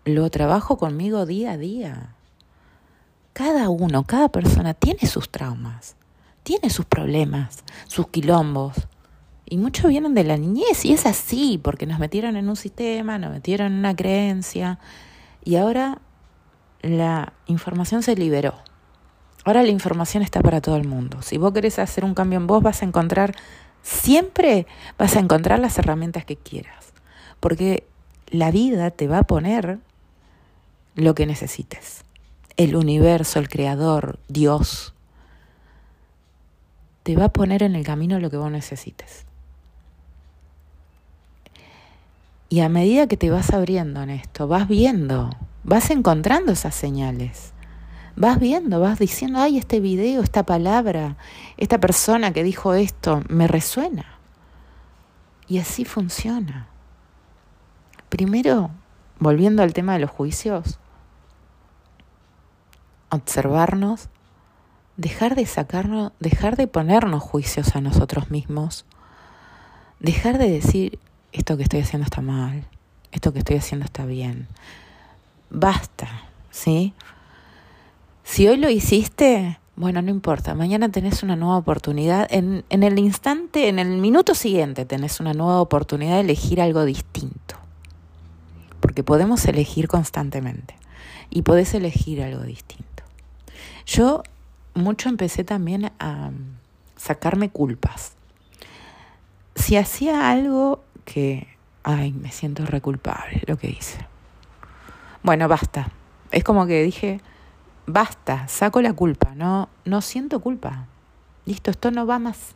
lo 0.05 0.29
trabajo 0.29 0.77
conmigo 0.77 1.25
día 1.25 1.53
a 1.53 1.57
día. 1.57 2.15
Cada 3.33 3.71
uno, 3.71 4.05
cada 4.05 4.29
persona 4.29 4.75
tiene 4.75 5.07
sus 5.07 5.31
traumas, 5.31 5.97
tiene 6.43 6.69
sus 6.69 6.85
problemas, 6.85 7.65
sus 7.89 8.09
quilombos. 8.09 8.87
Y 9.47 9.57
muchos 9.57 9.89
vienen 9.89 10.13
de 10.13 10.25
la 10.25 10.37
niñez 10.37 10.85
y 10.85 10.93
es 10.93 11.07
así, 11.07 11.59
porque 11.63 11.87
nos 11.87 11.99
metieron 11.99 12.37
en 12.37 12.51
un 12.51 12.57
sistema, 12.57 13.19
nos 13.19 13.31
metieron 13.31 13.73
en 13.73 13.79
una 13.79 13.97
creencia 13.97 14.79
y 15.43 15.57
ahora 15.57 16.01
la 16.85 17.33
información 17.47 18.03
se 18.03 18.15
liberó. 18.15 18.55
Ahora 19.45 19.63
la 19.63 19.71
información 19.71 20.23
está 20.23 20.41
para 20.41 20.61
todo 20.61 20.77
el 20.77 20.87
mundo. 20.87 21.23
Si 21.23 21.39
vos 21.39 21.53
querés 21.53 21.79
hacer 21.79 22.05
un 22.05 22.15
cambio 22.15 22.39
en 22.39 22.47
vos, 22.47 22.63
vas 22.63 22.83
a 22.83 22.85
encontrar, 22.85 23.35
siempre 23.83 24.67
vas 24.99 25.17
a 25.17 25.21
encontrar 25.21 25.59
las 25.59 25.79
herramientas 25.79 26.25
que 26.25 26.37
quieras. 26.37 26.93
Porque 27.41 27.87
la 28.29 28.51
vida 28.51 28.91
te 28.91 29.09
va 29.09 29.19
a 29.19 29.23
poner 29.25 29.79
lo 30.95 31.15
que 31.15 31.27
necesites. 31.27 32.05
El 32.57 32.77
universo, 32.77 33.39
el 33.39 33.49
creador, 33.49 34.19
Dios, 34.29 34.95
te 37.03 37.17
va 37.17 37.27
a 37.27 37.33
poner 37.33 37.63
en 37.63 37.75
el 37.77 37.85
camino 37.85 38.19
lo 38.21 38.31
que 38.31 38.37
vos 38.37 38.51
necesites. 38.51 39.25
Y 42.49 42.61
a 42.61 42.69
medida 42.69 43.07
que 43.07 43.17
te 43.17 43.31
vas 43.31 43.51
abriendo 43.53 44.03
en 44.03 44.11
esto, 44.11 44.47
vas 44.47 44.69
viendo, 44.69 45.31
vas 45.65 45.91
encontrando 45.91 46.53
esas 46.53 46.75
señales. 46.75 47.53
Vas 48.17 48.39
viendo, 48.39 48.79
vas 48.79 48.99
diciendo, 48.99 49.41
ay, 49.41 49.59
este 49.59 49.81
video, 49.81 50.23
esta 50.23 50.45
palabra, 50.45 51.17
esta 51.57 51.81
persona 51.81 52.33
que 52.33 52.45
dijo 52.45 52.75
esto, 52.75 53.23
me 53.29 53.49
resuena. 53.49 54.19
Y 55.49 55.59
así 55.59 55.85
funciona. 55.85 56.69
Primero, 58.09 58.71
volviendo 59.19 59.63
al 59.63 59.73
tema 59.73 59.95
de 59.95 59.99
los 59.99 60.11
juicios, 60.11 60.79
observarnos, 63.11 64.09
dejar 64.97 65.35
de 65.35 65.47
sacarnos, 65.47 66.13
dejar 66.21 66.57
de 66.57 66.69
ponernos 66.69 67.23
juicios 67.23 67.75
a 67.75 67.81
nosotros 67.81 68.31
mismos, 68.31 68.87
dejar 69.99 70.39
de 70.39 70.51
decir 70.51 71.01
esto 71.33 71.57
que 71.57 71.65
estoy 71.65 71.81
haciendo 71.81 72.05
está 72.05 72.21
mal, 72.21 72.65
esto 73.11 73.33
que 73.33 73.41
estoy 73.41 73.57
haciendo 73.57 73.85
está 73.85 74.07
bien. 74.07 74.47
Basta, 75.51 76.09
¿sí? 76.51 76.93
Si 78.25 78.49
hoy 78.49 78.57
lo 78.57 78.71
hiciste, 78.71 79.59
bueno, 79.77 80.03
no 80.03 80.11
importa, 80.11 80.55
mañana 80.55 80.89
tenés 80.91 81.23
una 81.23 81.37
nueva 81.37 81.59
oportunidad, 81.59 82.27
en, 82.31 82.65
en 82.71 82.83
el 82.83 82.99
instante, 82.99 83.69
en 83.69 83.79
el 83.79 83.99
minuto 83.99 84.35
siguiente 84.35 84.85
tenés 84.85 85.21
una 85.21 85.35
nueva 85.35 85.61
oportunidad 85.61 86.15
de 86.15 86.21
elegir 86.21 86.61
algo 86.61 86.85
distinto, 86.85 87.57
porque 88.81 89.03
podemos 89.03 89.45
elegir 89.47 89.89
constantemente 89.89 90.75
y 91.31 91.43
podés 91.43 91.75
elegir 91.75 92.23
algo 92.23 92.43
distinto. 92.43 93.03
Yo 93.87 94.23
mucho 94.75 95.09
empecé 95.09 95.45
también 95.45 95.93
a 95.99 96.31
sacarme 96.97 97.51
culpas. 97.51 98.13
Si 99.55 99.77
hacía 99.77 100.31
algo 100.31 100.83
que, 101.05 101.47
ay, 101.83 102.13
me 102.13 102.33
siento 102.33 102.65
reculpable 102.67 103.43
lo 103.47 103.57
que 103.57 103.71
hice. 103.71 103.99
Bueno, 105.25 105.49
basta. 105.49 105.89
Es 106.31 106.45
como 106.45 106.67
que 106.67 106.83
dije, 106.83 107.23
basta, 107.87 108.47
saco 108.47 108.83
la 108.83 108.93
culpa, 108.93 109.35
no, 109.35 109.71
no 109.87 110.03
siento 110.03 110.39
culpa. 110.41 110.87
Listo, 111.47 111.71
esto 111.71 111.91
no 111.91 112.07
va 112.07 112.19
más. 112.19 112.55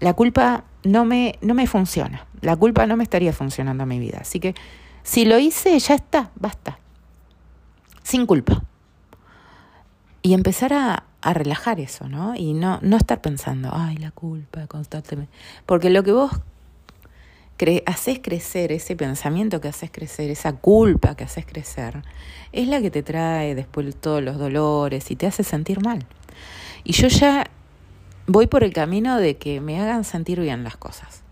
La 0.00 0.12
culpa 0.12 0.64
no 0.82 1.04
me, 1.04 1.38
no 1.42 1.54
me 1.54 1.68
funciona. 1.68 2.26
La 2.40 2.56
culpa 2.56 2.86
no 2.86 2.96
me 2.96 3.04
estaría 3.04 3.32
funcionando 3.32 3.84
en 3.84 3.88
mi 3.88 4.00
vida. 4.00 4.18
Así 4.22 4.40
que 4.40 4.56
si 5.04 5.26
lo 5.26 5.38
hice, 5.38 5.78
ya 5.78 5.94
está, 5.94 6.32
basta. 6.34 6.80
Sin 8.02 8.26
culpa 8.26 8.64
y 10.22 10.34
empezar 10.34 10.72
a, 10.72 11.04
a, 11.20 11.34
relajar 11.34 11.78
eso, 11.78 12.08
¿no? 12.08 12.34
Y 12.34 12.52
no, 12.52 12.80
no 12.82 12.96
estar 12.96 13.20
pensando, 13.20 13.70
ay, 13.72 13.96
la 13.98 14.10
culpa 14.10 14.66
constantemente. 14.66 15.32
Porque 15.66 15.88
lo 15.88 16.02
que 16.02 16.10
vos 16.10 16.32
haces 17.86 18.20
crecer, 18.22 18.72
ese 18.72 18.96
pensamiento 18.96 19.60
que 19.60 19.68
haces 19.68 19.90
crecer, 19.90 20.30
esa 20.30 20.52
culpa 20.52 21.14
que 21.14 21.24
haces 21.24 21.46
crecer, 21.46 22.02
es 22.52 22.68
la 22.68 22.80
que 22.80 22.90
te 22.90 23.02
trae 23.02 23.54
después 23.54 23.96
todos 23.96 24.22
los 24.22 24.38
dolores 24.38 25.10
y 25.10 25.16
te 25.16 25.26
hace 25.26 25.42
sentir 25.42 25.82
mal. 25.82 26.06
Y 26.84 26.92
yo 26.92 27.08
ya 27.08 27.46
voy 28.26 28.46
por 28.46 28.62
el 28.62 28.72
camino 28.72 29.18
de 29.18 29.36
que 29.36 29.60
me 29.60 29.80
hagan 29.80 30.04
sentir 30.04 30.40
bien 30.40 30.64
las 30.64 30.76
cosas. 30.76 31.22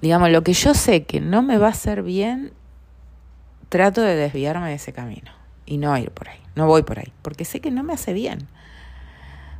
Digamos, 0.00 0.30
lo 0.30 0.42
que 0.42 0.52
yo 0.52 0.74
sé 0.74 1.04
que 1.04 1.20
no 1.20 1.42
me 1.42 1.58
va 1.58 1.68
a 1.68 1.70
hacer 1.70 2.02
bien, 2.02 2.52
trato 3.68 4.02
de 4.02 4.16
desviarme 4.16 4.68
de 4.68 4.74
ese 4.74 4.92
camino 4.92 5.30
y 5.66 5.78
no 5.78 5.96
ir 5.96 6.10
por 6.10 6.28
ahí. 6.28 6.38
No 6.54 6.66
voy 6.66 6.82
por 6.82 6.98
ahí, 6.98 7.12
porque 7.22 7.44
sé 7.44 7.60
que 7.60 7.70
no 7.70 7.82
me 7.82 7.94
hace 7.94 8.12
bien. 8.12 8.48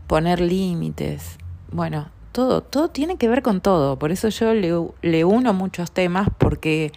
Poner 0.06 0.40
límites. 0.40 1.38
Bueno, 1.70 2.10
todo, 2.32 2.62
todo 2.62 2.88
tiene 2.88 3.16
que 3.16 3.28
ver 3.28 3.42
con 3.42 3.60
todo. 3.60 3.98
Por 3.98 4.10
eso 4.10 4.28
yo 4.28 4.54
le, 4.54 4.72
le 5.02 5.24
uno 5.24 5.52
muchos 5.52 5.92
temas 5.92 6.28
porque 6.38 6.92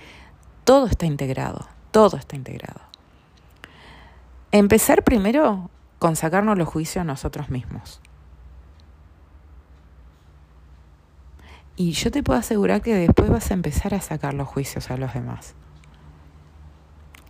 todo 0.63 0.87
está 0.87 1.05
integrado. 1.05 1.67
Todo 1.91 2.17
está 2.17 2.35
integrado. 2.35 2.81
Empezar 4.51 5.03
primero 5.03 5.69
con 5.99 6.15
sacarnos 6.15 6.57
los 6.57 6.67
juicios 6.67 7.01
a 7.01 7.05
nosotros 7.05 7.49
mismos. 7.49 8.01
Y 11.77 11.91
yo 11.91 12.09
te 12.09 12.23
puedo 12.23 12.39
asegurar 12.39 12.81
que 12.81 12.95
después 12.95 13.29
vas 13.29 13.51
a 13.51 13.53
empezar 13.53 13.93
a 13.93 14.01
sacar 14.01 14.33
los 14.33 14.47
juicios 14.47 14.89
a 14.91 14.97
los 14.97 15.13
demás. 15.13 15.55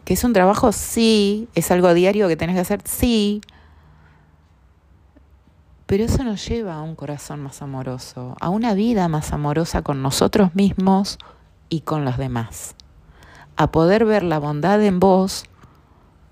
¿Que 0.03 0.13
es 0.13 0.23
un 0.23 0.33
trabajo? 0.33 0.71
Sí. 0.71 1.47
¿Es 1.55 1.71
algo 1.71 1.93
diario 1.95 2.27
que 2.27 2.37
tenés 2.37 2.55
que 2.55 2.61
hacer? 2.61 2.81
Sí. 2.85 3.41
Pero 5.85 6.03
eso 6.03 6.23
nos 6.23 6.47
lleva 6.47 6.75
a 6.75 6.81
un 6.81 6.95
corazón 6.95 7.41
más 7.41 7.61
amoroso, 7.61 8.35
a 8.39 8.49
una 8.49 8.73
vida 8.73 9.07
más 9.07 9.33
amorosa 9.33 9.83
con 9.83 10.01
nosotros 10.01 10.55
mismos 10.55 11.19
y 11.69 11.81
con 11.81 12.05
los 12.05 12.17
demás. 12.17 12.75
A 13.55 13.71
poder 13.71 14.05
ver 14.05 14.23
la 14.23 14.39
bondad 14.39 14.81
en 14.83 14.99
vos 14.99 15.45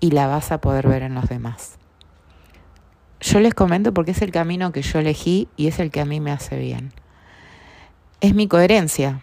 y 0.00 0.10
la 0.10 0.26
vas 0.26 0.50
a 0.50 0.60
poder 0.60 0.88
ver 0.88 1.02
en 1.02 1.14
los 1.14 1.28
demás. 1.28 1.78
Yo 3.20 3.40
les 3.40 3.54
comento 3.54 3.94
porque 3.94 4.10
es 4.10 4.22
el 4.22 4.32
camino 4.32 4.72
que 4.72 4.82
yo 4.82 4.98
elegí 4.98 5.48
y 5.56 5.68
es 5.68 5.78
el 5.78 5.90
que 5.90 6.00
a 6.00 6.04
mí 6.04 6.20
me 6.20 6.32
hace 6.32 6.58
bien. 6.58 6.92
Es 8.20 8.34
mi 8.34 8.48
coherencia. 8.48 9.22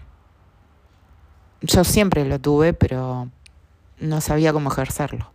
Yo 1.61 1.83
siempre 1.83 2.25
lo 2.25 2.39
tuve, 2.39 2.73
pero 2.73 3.29
no 3.99 4.21
sabía 4.21 4.53
cómo 4.53 4.71
ejercerlo. 4.71 5.31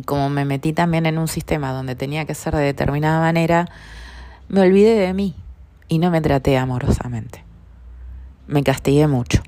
Y 0.00 0.02
como 0.02 0.30
me 0.30 0.46
metí 0.46 0.72
también 0.72 1.04
en 1.04 1.18
un 1.18 1.28
sistema 1.28 1.74
donde 1.74 1.94
tenía 1.94 2.24
que 2.24 2.34
ser 2.34 2.56
de 2.56 2.62
determinada 2.62 3.20
manera, 3.20 3.68
me 4.48 4.62
olvidé 4.62 4.94
de 4.94 5.12
mí 5.12 5.34
y 5.88 5.98
no 5.98 6.10
me 6.10 6.22
traté 6.22 6.56
amorosamente. 6.56 7.44
Me 8.46 8.64
castigué 8.64 9.06
mucho. 9.08 9.42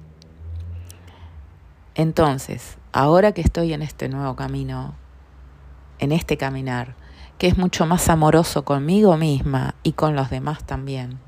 Entonces, 1.94 2.76
ahora 2.92 3.32
que 3.32 3.40
estoy 3.40 3.72
en 3.72 3.80
este 3.80 4.10
nuevo 4.10 4.36
camino, 4.36 4.94
en 5.98 6.12
este 6.12 6.36
caminar, 6.36 6.96
que 7.38 7.46
es 7.46 7.56
mucho 7.56 7.86
más 7.86 8.10
amoroso 8.10 8.66
conmigo 8.66 9.16
misma 9.16 9.74
y 9.82 9.92
con 9.92 10.14
los 10.14 10.28
demás 10.28 10.64
también, 10.64 11.18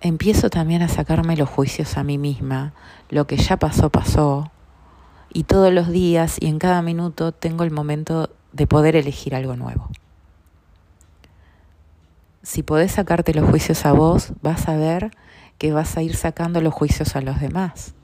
empiezo 0.00 0.48
también 0.48 0.82
a 0.82 0.88
sacarme 0.88 1.36
los 1.36 1.48
juicios 1.48 1.96
a 1.96 2.04
mí 2.04 2.18
misma, 2.18 2.72
lo 3.08 3.26
que 3.26 3.36
ya 3.36 3.56
pasó, 3.56 3.90
pasó, 3.90 4.52
y 5.32 5.44
todos 5.44 5.72
los 5.72 5.88
días 5.88 6.36
y 6.40 6.46
en 6.46 6.58
cada 6.58 6.82
minuto 6.82 7.32
tengo 7.32 7.64
el 7.64 7.70
momento 7.70 8.30
de 8.52 8.66
poder 8.66 8.96
elegir 8.96 9.34
algo 9.34 9.56
nuevo. 9.56 9.88
Si 12.42 12.62
podés 12.62 12.92
sacarte 12.92 13.34
los 13.34 13.48
juicios 13.48 13.86
a 13.86 13.92
vos, 13.92 14.32
vas 14.42 14.68
a 14.68 14.76
ver 14.76 15.10
que 15.58 15.72
vas 15.72 15.96
a 15.96 16.02
ir 16.02 16.16
sacando 16.16 16.60
los 16.60 16.74
juicios 16.74 17.14
a 17.14 17.20
los 17.20 17.40
demás. 17.40 17.94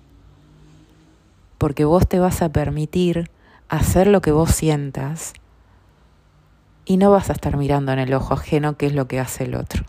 Porque 1.58 1.84
vos 1.84 2.08
te 2.08 2.18
vas 2.18 2.40
a 2.40 2.50
permitir 2.50 3.30
hacer 3.68 4.06
lo 4.06 4.20
que 4.20 4.32
vos 4.32 4.50
sientas 4.50 5.32
y 6.84 6.96
no 6.96 7.10
vas 7.10 7.30
a 7.30 7.32
estar 7.32 7.56
mirando 7.56 7.92
en 7.92 7.98
el 7.98 8.14
ojo 8.14 8.34
ajeno 8.34 8.76
qué 8.76 8.86
es 8.86 8.94
lo 8.94 9.08
que 9.08 9.20
hace 9.20 9.44
el 9.44 9.54
otro 9.54 9.84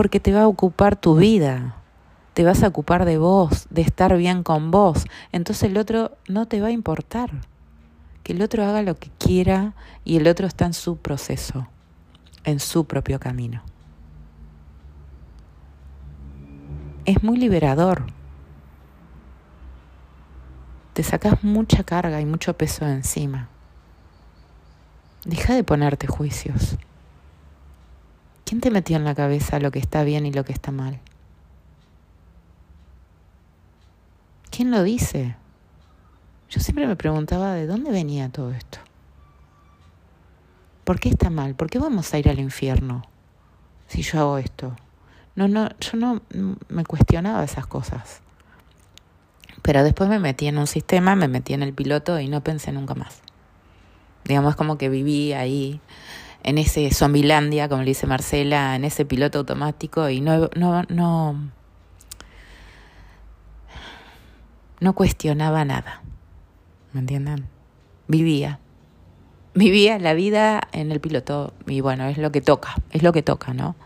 porque 0.00 0.18
te 0.18 0.32
va 0.32 0.44
a 0.44 0.48
ocupar 0.48 0.96
tu 0.96 1.16
vida, 1.16 1.76
te 2.34 2.44
vas 2.44 2.62
a 2.62 2.68
ocupar 2.68 3.04
de 3.04 3.18
vos, 3.18 3.66
de 3.70 3.82
estar 3.82 4.16
bien 4.16 4.42
con 4.42 4.70
vos, 4.70 5.06
entonces 5.32 5.64
el 5.64 5.76
otro 5.76 6.16
no 6.28 6.46
te 6.46 6.60
va 6.60 6.68
a 6.68 6.72
importar. 6.72 7.30
que 8.22 8.32
el 8.34 8.42
otro 8.42 8.64
haga 8.64 8.82
lo 8.82 8.98
que 8.98 9.10
quiera 9.18 9.72
y 10.04 10.16
el 10.16 10.28
otro 10.28 10.46
está 10.46 10.66
en 10.66 10.74
su 10.74 10.98
proceso, 10.98 11.68
en 12.44 12.60
su 12.60 12.84
propio 12.84 13.18
camino. 13.18 13.62
Es 17.06 17.22
muy 17.22 17.38
liberador. 17.38 18.04
Te 20.92 21.02
sacas 21.02 21.42
mucha 21.42 21.82
carga 21.82 22.20
y 22.20 22.26
mucho 22.26 22.52
peso 22.58 22.84
de 22.84 22.92
encima. 22.92 23.48
Deja 25.24 25.54
de 25.54 25.64
ponerte 25.64 26.06
juicios. 26.06 26.76
¿Quién 28.44 28.60
te 28.60 28.70
metió 28.70 28.96
en 28.96 29.04
la 29.04 29.14
cabeza 29.14 29.60
lo 29.60 29.70
que 29.70 29.78
está 29.78 30.04
bien 30.04 30.26
y 30.26 30.32
lo 30.32 30.44
que 30.44 30.52
está 30.52 30.72
mal? 30.72 31.00
¿Quién 34.50 34.70
lo 34.70 34.82
dice? 34.82 35.36
Yo 36.50 36.60
siempre 36.60 36.86
me 36.86 36.96
preguntaba 36.96 37.54
de 37.54 37.66
dónde 37.66 37.90
venía 37.90 38.28
todo 38.28 38.50
esto. 38.52 38.78
¿Por 40.84 40.98
qué 40.98 41.10
está 41.10 41.30
mal? 41.30 41.54
¿Por 41.54 41.70
qué 41.70 41.78
vamos 41.78 42.12
a 42.12 42.18
ir 42.18 42.28
al 42.28 42.40
infierno 42.40 43.04
si 43.86 44.02
yo 44.02 44.18
hago 44.18 44.38
esto? 44.38 44.74
No, 45.36 45.46
no, 45.46 45.68
yo 45.78 45.96
no 45.96 46.20
me 46.68 46.84
cuestionaba 46.84 47.44
esas 47.44 47.66
cosas. 47.66 48.22
Pero 49.62 49.84
después 49.84 50.10
me 50.10 50.18
metí 50.18 50.48
en 50.48 50.58
un 50.58 50.66
sistema, 50.66 51.14
me 51.14 51.28
metí 51.28 51.54
en 51.54 51.62
el 51.62 51.72
piloto 51.72 52.18
y 52.18 52.28
no 52.28 52.42
pensé 52.42 52.72
nunca 52.72 52.94
más. 52.94 53.20
Digamos 54.24 54.56
como 54.56 54.78
que 54.78 54.88
viví 54.88 55.32
ahí 55.32 55.80
en 56.42 56.58
ese 56.58 56.90
zombilandia, 56.92 57.68
como 57.68 57.82
le 57.82 57.90
dice 57.90 58.06
Marcela, 58.06 58.74
en 58.74 58.84
ese 58.84 59.04
piloto 59.04 59.38
automático 59.38 60.08
y 60.08 60.20
no, 60.20 60.50
no, 60.56 60.82
no, 60.88 61.50
no 64.80 64.94
cuestionaba 64.94 65.64
nada. 65.64 66.02
¿Me 66.92 67.00
entienden? 67.00 67.46
Vivía. 68.08 68.58
Vivía 69.54 69.98
la 69.98 70.14
vida 70.14 70.62
en 70.72 70.90
el 70.90 71.00
piloto 71.00 71.52
y 71.66 71.80
bueno, 71.80 72.06
es 72.06 72.18
lo 72.18 72.32
que 72.32 72.40
toca, 72.40 72.76
es 72.90 73.02
lo 73.02 73.12
que 73.12 73.22
toca, 73.22 73.52
¿no? 73.52 73.76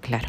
Claro. 0.00 0.28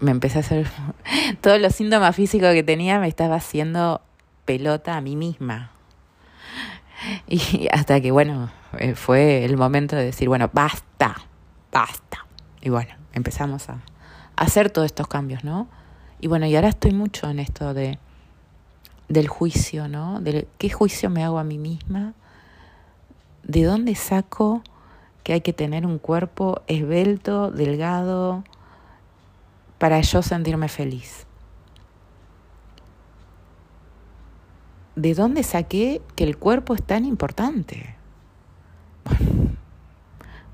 Me 0.00 0.10
empecé 0.10 0.38
a 0.38 0.40
hacer 0.40 0.66
todos 1.40 1.60
los 1.60 1.74
síntomas 1.74 2.14
físicos 2.14 2.52
que 2.52 2.62
tenía 2.62 2.98
me 2.98 3.08
estaba 3.08 3.36
haciendo 3.36 4.02
pelota 4.44 4.96
a 4.96 5.00
mí 5.00 5.16
misma. 5.16 5.72
Y 7.28 7.68
hasta 7.70 8.00
que, 8.00 8.10
bueno, 8.10 8.50
eh, 8.76 8.96
fue 8.96 9.44
el 9.44 9.56
momento 9.56 9.94
de 9.94 10.04
decir, 10.04 10.28
bueno, 10.28 10.50
basta, 10.52 11.14
basta. 11.70 12.26
Y 12.60 12.70
bueno, 12.70 12.92
empezamos 13.12 13.68
a 13.68 13.78
hacer 14.34 14.70
todos 14.70 14.86
estos 14.86 15.06
cambios, 15.06 15.44
¿no? 15.44 15.68
Y 16.20 16.26
bueno, 16.26 16.46
y 16.46 16.56
ahora 16.56 16.68
estoy 16.68 16.92
mucho 16.92 17.30
en 17.30 17.38
esto 17.38 17.72
de 17.72 18.00
del 19.08 19.28
juicio, 19.28 19.88
¿no? 19.88 20.20
De 20.20 20.46
qué 20.58 20.70
juicio 20.70 21.10
me 21.10 21.24
hago 21.24 21.38
a 21.38 21.44
mí 21.44 21.58
misma, 21.58 22.14
de 23.42 23.64
dónde 23.64 23.94
saco 23.94 24.62
que 25.22 25.32
hay 25.32 25.40
que 25.40 25.52
tener 25.52 25.86
un 25.86 25.98
cuerpo 25.98 26.62
esbelto, 26.66 27.50
delgado, 27.50 28.44
para 29.78 30.00
yo 30.00 30.22
sentirme 30.22 30.68
feliz. 30.68 31.26
¿De 34.96 35.14
dónde 35.14 35.42
saqué 35.42 36.02
que 36.16 36.24
el 36.24 36.36
cuerpo 36.36 36.74
es 36.74 36.82
tan 36.82 37.04
importante? 37.04 37.94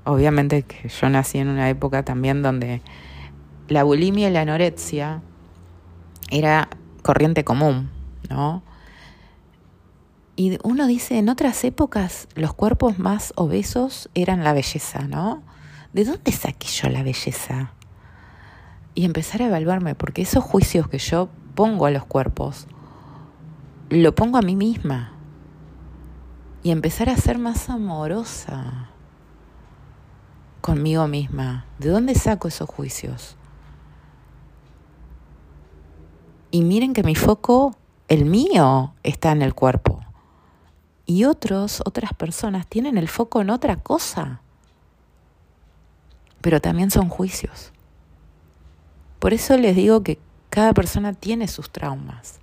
Obviamente 0.03 0.61
que 0.61 0.87
yo 0.87 1.09
nací 1.09 1.39
en 1.39 1.47
una 1.47 1.67
época 1.67 2.05
también 2.05 2.43
donde 2.43 2.81
la 3.67 3.83
bulimia 3.83 4.29
y 4.29 4.31
la 4.31 4.41
anorexia 4.41 5.21
era 6.29 6.69
corriente 7.01 7.43
común. 7.43 7.94
¿No? 8.29 8.63
Y 10.35 10.57
uno 10.63 10.85
dice, 10.85 11.17
en 11.17 11.29
otras 11.29 11.63
épocas 11.63 12.27
los 12.35 12.53
cuerpos 12.53 12.99
más 12.99 13.31
obesos 13.37 14.09
eran 14.13 14.43
la 14.43 14.53
belleza, 14.53 15.07
¿no? 15.07 15.41
¿De 15.93 16.03
dónde 16.03 16.31
saqué 16.33 16.67
yo 16.67 16.89
la 16.89 17.03
belleza? 17.03 17.71
Y 18.95 19.05
empezar 19.05 19.41
a 19.41 19.47
evaluarme, 19.47 19.95
porque 19.95 20.21
esos 20.21 20.43
juicios 20.43 20.89
que 20.89 20.99
yo 20.99 21.29
pongo 21.55 21.85
a 21.85 21.91
los 21.91 22.05
cuerpos, 22.05 22.67
lo 23.89 24.13
pongo 24.13 24.37
a 24.37 24.41
mí 24.41 24.55
misma. 24.55 25.13
Y 26.63 26.71
empezar 26.71 27.09
a 27.09 27.15
ser 27.15 27.37
más 27.37 27.69
amorosa 27.69 28.89
conmigo 30.59 31.07
misma. 31.07 31.65
¿De 31.79 31.89
dónde 31.89 32.15
saco 32.15 32.47
esos 32.47 32.69
juicios? 32.69 33.37
Y 36.51 36.61
miren 36.61 36.93
que 36.93 37.03
mi 37.03 37.15
foco 37.15 37.77
el 38.07 38.25
mío 38.25 38.93
está 39.03 39.31
en 39.31 39.41
el 39.41 39.53
cuerpo. 39.53 40.01
Y 41.05 41.25
otros, 41.25 41.81
otras 41.85 42.13
personas 42.13 42.67
tienen 42.67 42.97
el 42.97 43.07
foco 43.07 43.41
en 43.41 43.49
otra 43.49 43.77
cosa. 43.77 44.41
Pero 46.41 46.61
también 46.61 46.91
son 46.91 47.09
juicios. 47.09 47.71
Por 49.19 49.33
eso 49.33 49.57
les 49.57 49.75
digo 49.75 50.03
que 50.03 50.19
cada 50.49 50.73
persona 50.73 51.13
tiene 51.13 51.47
sus 51.47 51.71
traumas, 51.71 52.39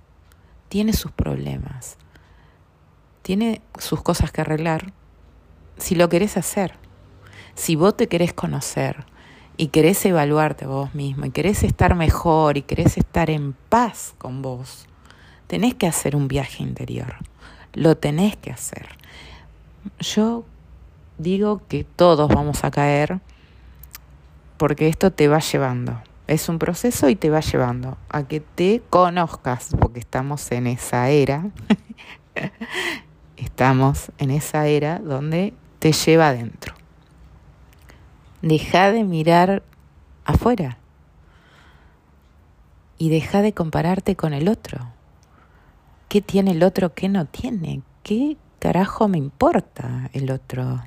tiene 0.69 0.93
sus 0.93 1.11
problemas, 1.11 1.97
tiene 3.21 3.61
sus 3.79 4.01
cosas 4.01 4.31
que 4.31 4.41
arreglar 4.41 4.93
si 5.77 5.95
lo 5.95 6.09
querés 6.09 6.37
hacer. 6.37 6.75
Si 7.55 7.75
vos 7.75 7.95
te 7.95 8.07
querés 8.07 8.33
conocer 8.33 9.05
y 9.57 9.67
querés 9.67 10.03
evaluarte 10.05 10.65
vos 10.65 10.93
mismo 10.95 11.25
y 11.25 11.31
querés 11.31 11.63
estar 11.63 11.95
mejor 11.95 12.57
y 12.57 12.63
querés 12.63 12.97
estar 12.97 13.29
en 13.29 13.53
paz 13.53 14.15
con 14.17 14.41
vos, 14.41 14.87
tenés 15.53 15.75
que 15.75 15.85
hacer 15.85 16.15
un 16.15 16.27
viaje 16.27 16.63
interior, 16.63 17.13
lo 17.73 17.95
tenés 17.95 18.35
que 18.35 18.49
hacer. 18.49 18.87
Yo 19.99 20.45
digo 21.19 21.61
que 21.67 21.83
todos 21.83 22.27
vamos 22.27 22.63
a 22.63 22.71
caer 22.71 23.19
porque 24.57 24.87
esto 24.87 25.11
te 25.11 25.27
va 25.27 25.37
llevando. 25.37 26.01
Es 26.25 26.49
un 26.49 26.57
proceso 26.57 27.07
y 27.07 27.15
te 27.15 27.29
va 27.29 27.39
llevando 27.41 27.99
a 28.09 28.23
que 28.23 28.39
te 28.39 28.81
conozcas, 28.89 29.75
porque 29.79 29.99
estamos 29.99 30.51
en 30.51 30.65
esa 30.65 31.11
era, 31.11 31.45
estamos 33.37 34.11
en 34.17 34.31
esa 34.31 34.65
era 34.65 34.97
donde 34.97 35.53
te 35.77 35.91
lleva 35.91 36.29
adentro. 36.29 36.73
Deja 38.41 38.91
de 38.91 39.03
mirar 39.03 39.61
afuera 40.25 40.79
y 42.97 43.09
deja 43.09 43.43
de 43.43 43.53
compararte 43.53 44.15
con 44.15 44.33
el 44.33 44.47
otro. 44.47 44.92
¿Qué 46.13 46.21
tiene 46.21 46.51
el 46.51 46.61
otro 46.61 46.93
que 46.93 47.09
no 47.09 47.25
tiene? 47.25 47.81
¿Qué 48.03 48.37
carajo 48.59 49.07
me 49.07 49.17
importa 49.17 50.11
el 50.13 50.29
otro? 50.29 50.83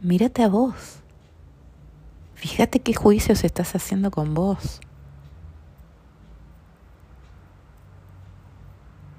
Mírate 0.00 0.42
a 0.42 0.48
vos. 0.48 1.02
Fíjate 2.34 2.80
qué 2.80 2.94
juicios 2.94 3.44
estás 3.44 3.74
haciendo 3.74 4.10
con 4.10 4.32
vos. 4.32 4.80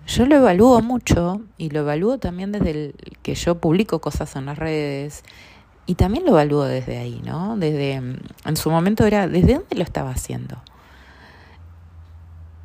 Yo 0.08 0.25
lo 0.25 0.38
evalúo 0.38 0.82
mucho 0.82 1.43
y 1.60 1.69
lo 1.69 1.82
evalúo 1.82 2.17
también 2.17 2.51
desde 2.51 2.71
el 2.71 2.95
que 3.21 3.36
yo 3.36 3.60
publico 3.60 4.01
cosas 4.01 4.36
en 4.36 4.47
las 4.47 4.58
redes 4.58 5.23
y 5.86 5.93
también 5.93 6.25
lo 6.25 6.32
evalúo 6.32 6.63
desde 6.63 6.97
ahí, 6.97 7.21
¿no? 7.23 7.58
Desde 7.58 7.93
en 7.93 8.58
su 8.58 8.71
momento 8.71 9.06
era 9.06 9.27
desde 9.27 9.53
dónde 9.53 9.75
lo 9.75 9.84
estaba 9.84 10.10
haciendo. 10.10 10.63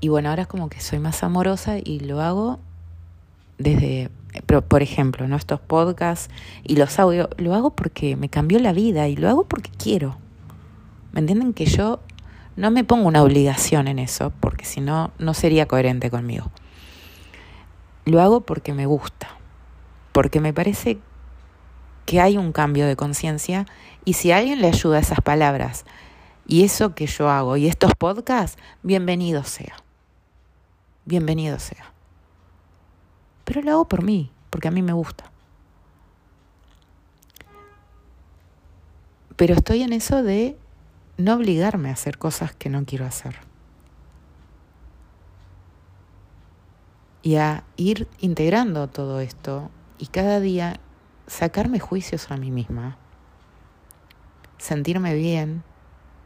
Y 0.00 0.08
bueno, 0.08 0.30
ahora 0.30 0.42
es 0.42 0.48
como 0.48 0.68
que 0.68 0.80
soy 0.80 1.00
más 1.00 1.22
amorosa 1.22 1.76
y 1.78 2.00
lo 2.00 2.20
hago 2.20 2.60
desde, 3.58 4.10
por 4.68 4.82
ejemplo, 4.82 5.26
¿no? 5.26 5.36
estos 5.36 5.60
podcasts 5.60 6.32
y 6.62 6.76
los 6.76 6.98
audios, 7.00 7.28
lo 7.36 7.54
hago 7.54 7.70
porque 7.70 8.16
me 8.16 8.28
cambió 8.28 8.60
la 8.60 8.72
vida 8.72 9.08
y 9.08 9.16
lo 9.16 9.28
hago 9.28 9.44
porque 9.44 9.70
quiero. 9.70 10.16
¿Me 11.12 11.20
entienden? 11.20 11.52
Que 11.52 11.66
yo 11.66 12.00
no 12.56 12.70
me 12.70 12.84
pongo 12.84 13.08
una 13.08 13.22
obligación 13.22 13.88
en 13.88 13.98
eso, 13.98 14.32
porque 14.38 14.64
si 14.64 14.80
no, 14.80 15.10
no 15.18 15.34
sería 15.34 15.66
coherente 15.66 16.10
conmigo. 16.10 16.50
Lo 18.04 18.22
hago 18.22 18.42
porque 18.42 18.72
me 18.74 18.86
gusta, 18.86 19.28
porque 20.12 20.40
me 20.40 20.52
parece 20.52 20.98
que 22.06 22.20
hay 22.20 22.38
un 22.38 22.52
cambio 22.52 22.86
de 22.86 22.96
conciencia 22.96 23.66
y 24.04 24.14
si 24.14 24.30
a 24.30 24.38
alguien 24.38 24.62
le 24.62 24.68
ayuda 24.68 24.98
esas 24.98 25.20
palabras 25.20 25.84
y 26.46 26.64
eso 26.64 26.94
que 26.94 27.06
yo 27.06 27.28
hago 27.28 27.56
y 27.56 27.66
estos 27.66 27.94
podcasts, 27.94 28.56
bienvenido 28.82 29.44
sea 29.44 29.74
bienvenido 31.08 31.58
sea. 31.58 31.92
Pero 33.44 33.62
lo 33.62 33.70
hago 33.72 33.88
por 33.88 34.02
mí, 34.02 34.30
porque 34.50 34.68
a 34.68 34.70
mí 34.70 34.82
me 34.82 34.92
gusta. 34.92 35.32
Pero 39.36 39.54
estoy 39.54 39.82
en 39.82 39.94
eso 39.94 40.22
de 40.22 40.58
no 41.16 41.34
obligarme 41.34 41.88
a 41.88 41.94
hacer 41.94 42.18
cosas 42.18 42.54
que 42.54 42.68
no 42.68 42.84
quiero 42.84 43.06
hacer. 43.06 43.36
Y 47.22 47.36
a 47.36 47.64
ir 47.76 48.06
integrando 48.18 48.88
todo 48.88 49.20
esto 49.20 49.70
y 49.98 50.08
cada 50.08 50.40
día 50.40 50.78
sacarme 51.26 51.80
juicios 51.80 52.30
a 52.30 52.36
mí 52.36 52.50
misma, 52.50 52.98
sentirme 54.58 55.14
bien, 55.14 55.62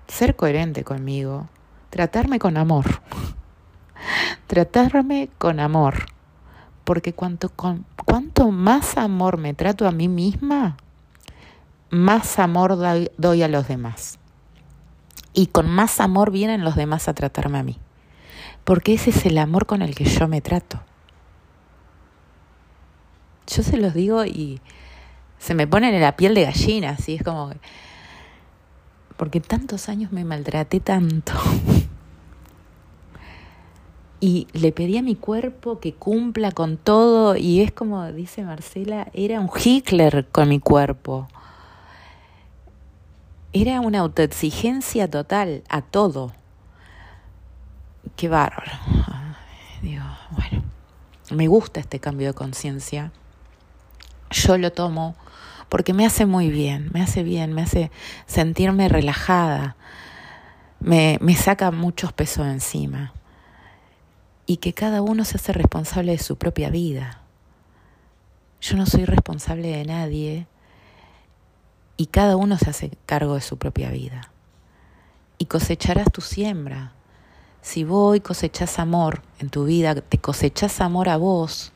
ser 0.09 0.35
coherente 0.35 0.83
conmigo, 0.83 1.49
tratarme 1.91 2.39
con 2.39 2.57
amor 2.57 2.87
tratarme 4.53 5.31
con 5.39 5.61
amor, 5.61 6.09
Porque 6.85 7.15
cuanto, 7.15 7.49
cuanto 7.49 8.51
más 8.51 8.99
amor 8.99 9.39
me 9.39 9.55
trato 9.55 9.89
a 9.89 9.93
mí 9.93 10.09
misma, 10.09 10.77
más 11.89 12.39
amor 12.39 12.77
doy 13.17 13.43
a 13.43 13.49
los 13.49 13.67
demás. 13.67 14.19
Y 15.33 15.47
con 15.47 15.71
más 15.71 16.01
amor 16.01 16.31
vienen 16.31 16.65
los 16.65 16.77
demás 16.77 17.09
a 17.09 17.15
tratarme 17.15 17.61
a 17.61 17.63
mí. 17.63 17.79
Porque 18.65 18.93
ese 18.93 19.09
es 19.09 19.25
el 19.25 19.39
amor 19.39 19.65
con 19.65 19.81
el 19.81 19.95
que 19.95 20.05
yo 20.05 20.29
me 20.29 20.43
trato. 20.43 20.83
Yo 23.47 23.63
se 23.63 23.79
los 23.79 23.95
digo 23.95 24.27
y 24.27 24.61
se 25.39 25.55
me 25.55 25.67
ponen 25.67 25.95
en 25.95 26.03
la 26.03 26.15
piel 26.15 26.35
de 26.35 26.45
gallina, 26.45 26.91
así 26.91 27.15
es 27.15 27.23
como... 27.23 27.55
Porque 29.17 29.41
tantos 29.41 29.89
años 29.89 30.13
me 30.13 30.27
maltraté 30.27 30.79
tanto. 30.81 31.33
y 34.23 34.47
le 34.53 34.71
pedí 34.71 34.99
a 34.99 35.03
mi 35.03 35.17
cuerpo 35.17 35.81
que 35.81 35.95
cumpla 35.95 36.53
con 36.53 36.77
todo 36.77 37.37
y 37.37 37.61
es 37.61 37.73
como 37.73 38.07
dice 38.13 38.45
Marcela, 38.45 39.09
era 39.15 39.41
un 39.41 39.51
Hitler 39.53 40.29
con 40.31 40.49
mi 40.49 40.61
cuerpo. 40.61 41.27
Era 43.53 43.81
una 43.81 43.99
autoexigencia 43.99 45.11
total 45.11 45.65
a 45.69 45.83
todo. 45.83 46.31
Qué 48.15 48.29
bárbaro. 48.29 48.71
Dios, 49.83 50.07
bueno, 50.31 50.63
me 51.33 51.49
gusta 51.49 51.81
este 51.81 51.99
cambio 51.99 52.29
de 52.29 52.35
conciencia. 52.35 53.11
Yo 54.31 54.57
lo 54.57 54.71
tomo 54.71 55.17
porque 55.69 55.95
me 55.95 56.07
hace 56.07 56.27
muy 56.27 56.49
bien, 56.49 56.91
me 56.95 57.03
hace 57.03 57.25
bien, 57.25 57.55
me 57.55 57.63
hace 57.63 57.91
sentirme 58.27 58.89
relajada, 58.89 59.75
me, 60.79 61.19
me 61.21 61.35
saca 61.35 61.73
muchos 61.73 62.13
pesos 62.13 62.47
encima. 62.47 63.13
Y 64.53 64.59
que 64.59 64.75
cada 64.75 65.01
uno 65.01 65.25
se 65.25 65.39
hace 65.39 65.55
responsable 65.55 66.13
de 66.13 66.19
su 66.19 66.37
propia 66.37 66.69
vida. 66.69 67.23
Yo 68.61 68.77
no 68.77 68.85
soy 68.85 69.07
responsable 69.07 69.69
de 69.69 69.87
nadie 69.87 70.47
y 71.97 72.09
cada 72.09 72.37
uno 72.37 72.59
se 72.59 72.69
hace 72.69 72.91
cargo 73.07 73.37
de 73.37 73.41
su 73.41 73.57
propia 73.57 73.91
vida. 73.91 74.31
Y 75.39 75.47
cosecharás 75.47 76.13
tu 76.13 76.21
siembra. 76.21 76.93
Si 77.63 77.85
vos 77.85 78.21
cosechás 78.21 78.79
amor 78.79 79.23
en 79.39 79.49
tu 79.49 79.65
vida, 79.65 79.95
te 79.95 80.19
cosechás 80.19 80.83
amor 80.83 81.09
a 81.09 81.17
vos 81.17 81.73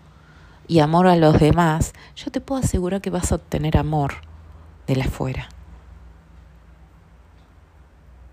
y 0.69 0.81
amor 0.81 1.07
a 1.07 1.17
los 1.17 1.41
demás, 1.41 1.95
yo 2.15 2.31
te 2.31 2.43
puedo 2.43 2.61
asegurar 2.61 3.01
que 3.01 3.09
vas 3.09 3.33
a 3.33 3.37
obtener 3.37 3.79
amor 3.79 4.17
de 4.87 4.97
la 4.97 5.07
afuera. 5.07 5.49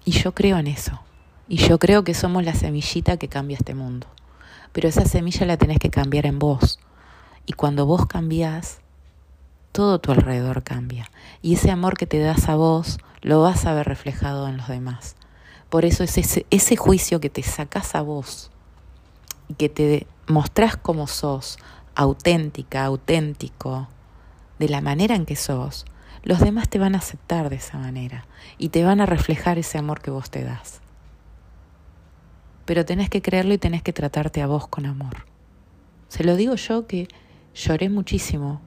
Y 0.04 0.12
yo 0.12 0.36
creo 0.36 0.58
en 0.58 0.68
eso. 0.68 1.00
Y 1.48 1.60
yo 1.60 1.80
creo 1.80 2.04
que 2.04 2.14
somos 2.14 2.44
la 2.44 2.56
semillita 2.56 3.16
que 3.16 3.30
cambia 3.30 3.56
este 3.56 3.74
mundo. 3.74 4.08
Pero 4.74 4.90
esa 4.90 5.06
semilla 5.06 5.46
la 5.46 5.58
tenés 5.58 5.80
que 5.80 5.90
cambiar 5.90 6.26
en 6.26 6.40
vos. 6.40 6.80
Y 7.46 7.54
cuando 7.54 7.86
vos 7.86 8.06
cambiás, 8.06 8.80
todo 9.72 10.00
tu 10.00 10.12
alrededor 10.12 10.64
cambia. 10.64 11.10
Y 11.42 11.54
ese 11.54 11.72
amor 11.72 11.98
que 11.98 12.06
te 12.06 12.20
das 12.20 12.50
a 12.50 12.56
vos 12.56 13.00
lo 13.22 13.42
vas 13.42 13.66
a 13.66 13.74
ver 13.74 13.88
reflejado 13.88 14.48
en 14.48 14.58
los 14.58 14.68
demás. 14.68 15.16
Por 15.70 15.86
eso 15.86 16.04
es 16.04 16.18
ese, 16.18 16.46
ese 16.52 16.76
juicio 16.76 17.20
que 17.20 17.30
te 17.30 17.42
sacas 17.42 17.96
a 17.96 18.02
vos 18.02 18.52
y 19.48 19.56
que 19.56 19.70
te 19.70 20.06
mostrás 20.28 20.78
como 20.78 21.08
sos, 21.08 21.58
auténtica, 21.96 22.86
auténtico, 22.86 23.88
de 24.60 24.70
la 24.70 24.82
manera 24.82 25.16
en 25.16 25.26
que 25.26 25.36
sos, 25.36 25.86
los 26.24 26.40
demás 26.40 26.70
te 26.70 26.80
van 26.80 26.96
a 26.96 27.00
aceptar 27.00 27.50
de 27.50 27.56
esa 27.58 27.78
manera 27.78 28.26
y 28.58 28.70
te 28.70 28.84
van 28.84 29.02
a 29.02 29.06
reflejar 29.06 29.58
ese 29.58 29.78
amor 29.78 30.02
que 30.02 30.12
vos 30.12 30.30
te 30.30 30.44
das. 30.44 30.83
Pero 32.66 32.86
tenés 32.86 33.10
que 33.10 33.22
creerlo 33.22 33.54
y 33.54 33.58
tenés 33.58 33.82
que 33.84 33.94
tratarte 33.94 34.42
a 34.42 34.48
vos 34.48 34.68
con 34.68 34.86
amor. 34.86 35.26
Se 36.08 36.24
lo 36.24 36.36
digo 36.36 36.56
yo 36.56 36.88
que 36.88 37.08
lloré 37.54 37.90
muchísimo 37.90 38.62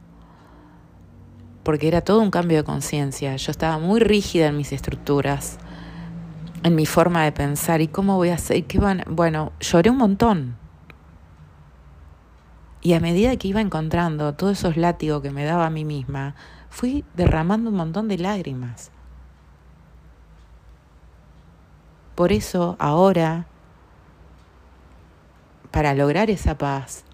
porque 1.67 1.89
era 1.89 2.01
todo 2.01 2.21
un 2.21 2.31
cambio 2.31 2.59
de 2.59 2.63
conciencia. 2.63 3.35
Yo 3.35 3.51
estaba 3.51 3.79
muy 3.81 3.99
rígida 3.99 4.47
en 4.47 4.57
mis 4.57 4.71
estructuras, 4.71 5.59
en 6.63 6.77
mi 6.77 6.87
forma 6.87 7.25
de 7.25 7.33
pensar. 7.33 7.81
¿Y 7.81 7.89
cómo 7.89 8.15
voy 8.15 8.29
a 8.29 8.35
hacer? 8.35 8.65
Bueno, 9.09 9.51
lloré 9.59 9.91
un 9.91 9.97
montón. 9.97 10.57
Y 12.83 12.93
a 12.93 13.01
medida 13.01 13.35
que 13.35 13.49
iba 13.49 13.61
encontrando 13.61 14.35
todos 14.35 14.59
esos 14.59 14.77
látigos 14.77 15.23
que 15.23 15.33
me 15.33 15.45
daba 15.45 15.67
a 15.67 15.71
mí 15.71 15.85
misma, 15.85 16.37
fui 16.71 17.05
derramando 17.17 17.71
un 17.71 17.77
montón 17.77 18.07
de 18.07 18.19
lágrimas. 18.19 18.93
Por 22.15 22.31
eso 22.31 22.77
ahora, 22.79 23.49
para 25.77 25.93
lograr 25.93 26.31
esa 26.31 26.57
paz 26.57 27.05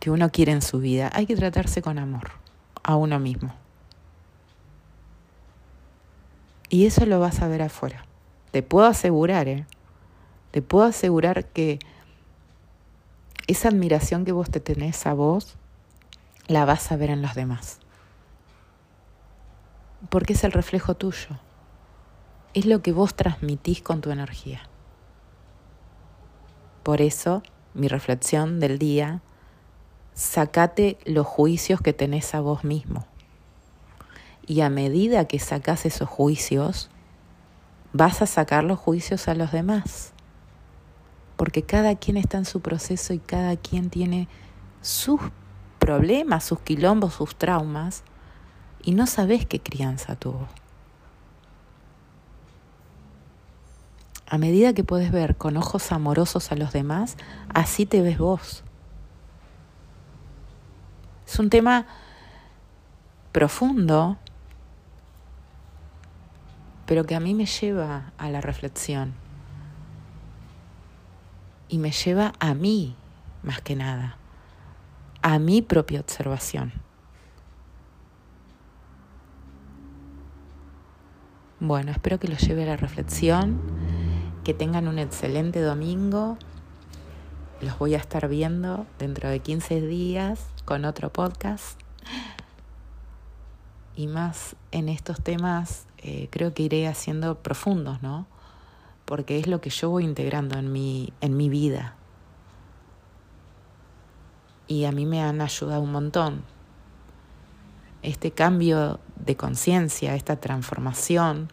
que 0.00 0.10
uno 0.10 0.32
quiere 0.32 0.50
en 0.50 0.60
su 0.60 0.80
vida, 0.80 1.08
hay 1.14 1.24
que 1.24 1.36
tratarse 1.36 1.82
con 1.82 2.00
amor 2.00 2.32
a 2.82 2.96
uno 2.96 3.20
mismo. 3.20 3.54
Y 6.68 6.86
eso 6.86 7.06
lo 7.06 7.20
vas 7.20 7.42
a 7.42 7.46
ver 7.46 7.62
afuera. 7.62 8.04
Te 8.50 8.64
puedo 8.64 8.88
asegurar, 8.88 9.46
¿eh? 9.46 9.66
Te 10.50 10.62
puedo 10.62 10.84
asegurar 10.84 11.44
que 11.44 11.78
esa 13.46 13.68
admiración 13.68 14.24
que 14.24 14.32
vos 14.32 14.50
te 14.50 14.58
tenés 14.58 15.06
a 15.06 15.12
vos, 15.12 15.54
la 16.48 16.64
vas 16.64 16.90
a 16.90 16.96
ver 16.96 17.10
en 17.10 17.22
los 17.22 17.36
demás. 17.36 17.78
Porque 20.10 20.32
es 20.32 20.42
el 20.42 20.50
reflejo 20.50 20.96
tuyo. 20.96 21.38
Es 22.52 22.66
lo 22.66 22.82
que 22.82 22.90
vos 22.90 23.14
transmitís 23.14 23.80
con 23.80 24.00
tu 24.00 24.10
energía. 24.10 24.62
Por 26.82 27.00
eso, 27.00 27.44
mi 27.76 27.88
reflexión 27.88 28.58
del 28.58 28.78
día, 28.78 29.22
sacate 30.14 30.98
los 31.04 31.26
juicios 31.26 31.80
que 31.80 31.92
tenés 31.92 32.34
a 32.34 32.40
vos 32.40 32.64
mismo. 32.64 33.06
Y 34.46 34.62
a 34.62 34.70
medida 34.70 35.26
que 35.26 35.38
sacas 35.38 35.86
esos 35.86 36.08
juicios, 36.08 36.88
vas 37.92 38.22
a 38.22 38.26
sacar 38.26 38.64
los 38.64 38.78
juicios 38.78 39.28
a 39.28 39.34
los 39.34 39.52
demás. 39.52 40.12
Porque 41.36 41.62
cada 41.62 41.96
quien 41.96 42.16
está 42.16 42.38
en 42.38 42.44
su 42.44 42.60
proceso 42.60 43.12
y 43.12 43.18
cada 43.18 43.56
quien 43.56 43.90
tiene 43.90 44.28
sus 44.80 45.20
problemas, 45.78 46.44
sus 46.44 46.60
quilombos, 46.60 47.14
sus 47.14 47.36
traumas, 47.36 48.02
y 48.82 48.92
no 48.92 49.06
sabes 49.06 49.46
qué 49.46 49.60
crianza 49.60 50.16
tuvo. 50.16 50.48
A 54.28 54.38
medida 54.38 54.72
que 54.72 54.84
puedes 54.84 55.12
ver 55.12 55.36
con 55.36 55.56
ojos 55.56 55.92
amorosos 55.92 56.50
a 56.52 56.56
los 56.56 56.72
demás, 56.72 57.16
así 57.54 57.86
te 57.86 58.02
ves 58.02 58.18
vos. 58.18 58.64
Es 61.26 61.38
un 61.38 61.50
tema 61.50 61.86
profundo 63.32 64.18
pero 66.86 67.04
que 67.04 67.16
a 67.16 67.20
mí 67.20 67.34
me 67.34 67.46
lleva 67.46 68.12
a 68.16 68.30
la 68.30 68.40
reflexión 68.40 69.12
y 71.68 71.78
me 71.78 71.90
lleva 71.90 72.32
a 72.38 72.54
mí 72.54 72.96
más 73.42 73.60
que 73.60 73.74
nada, 73.74 74.16
a 75.20 75.38
mi 75.38 75.62
propia 75.62 76.00
observación. 76.00 76.72
Bueno, 81.58 81.90
espero 81.90 82.20
que 82.20 82.28
los 82.28 82.40
lleve 82.40 82.62
a 82.62 82.66
la 82.66 82.76
reflexión, 82.76 83.60
que 84.46 84.54
tengan 84.54 84.86
un 84.86 85.00
excelente 85.00 85.60
domingo. 85.60 86.38
Los 87.60 87.76
voy 87.80 87.96
a 87.96 87.98
estar 87.98 88.28
viendo 88.28 88.86
dentro 88.96 89.28
de 89.28 89.40
15 89.40 89.80
días 89.80 90.46
con 90.64 90.84
otro 90.84 91.12
podcast. 91.12 91.80
Y 93.96 94.06
más 94.06 94.54
en 94.70 94.88
estos 94.88 95.20
temas 95.20 95.88
eh, 95.98 96.28
creo 96.30 96.54
que 96.54 96.62
iré 96.62 96.86
haciendo 96.86 97.42
profundos, 97.42 98.02
¿no? 98.02 98.28
Porque 99.04 99.40
es 99.40 99.48
lo 99.48 99.60
que 99.60 99.70
yo 99.70 99.90
voy 99.90 100.04
integrando 100.04 100.56
en 100.60 100.70
mi, 100.70 101.12
en 101.20 101.36
mi 101.36 101.48
vida. 101.48 101.96
Y 104.68 104.84
a 104.84 104.92
mí 104.92 105.06
me 105.06 105.24
han 105.24 105.40
ayudado 105.40 105.82
un 105.82 105.90
montón. 105.90 106.44
Este 108.02 108.30
cambio 108.30 109.00
de 109.16 109.36
conciencia, 109.36 110.14
esta 110.14 110.36
transformación, 110.36 111.48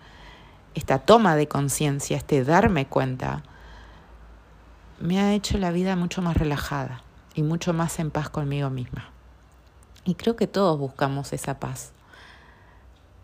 esta 0.75 0.99
toma 0.99 1.36
de 1.36 1.47
conciencia, 1.47 2.17
este 2.17 2.43
darme 2.43 2.88
cuenta, 2.88 3.43
me 4.99 5.19
ha 5.19 5.33
hecho 5.33 5.57
la 5.57 5.71
vida 5.71 5.95
mucho 5.95 6.21
más 6.21 6.38
relajada 6.38 7.03
y 7.36 7.43
mucho 7.43 7.73
más 7.73 7.99
en 7.99 8.12
paz 8.12 8.29
conmigo 8.29 8.69
misma. 8.69 9.09
Y 10.05 10.15
creo 10.15 10.36
que 10.36 10.47
todos 10.47 10.77
buscamos 10.77 11.33
esa 11.33 11.59
paz. 11.59 11.93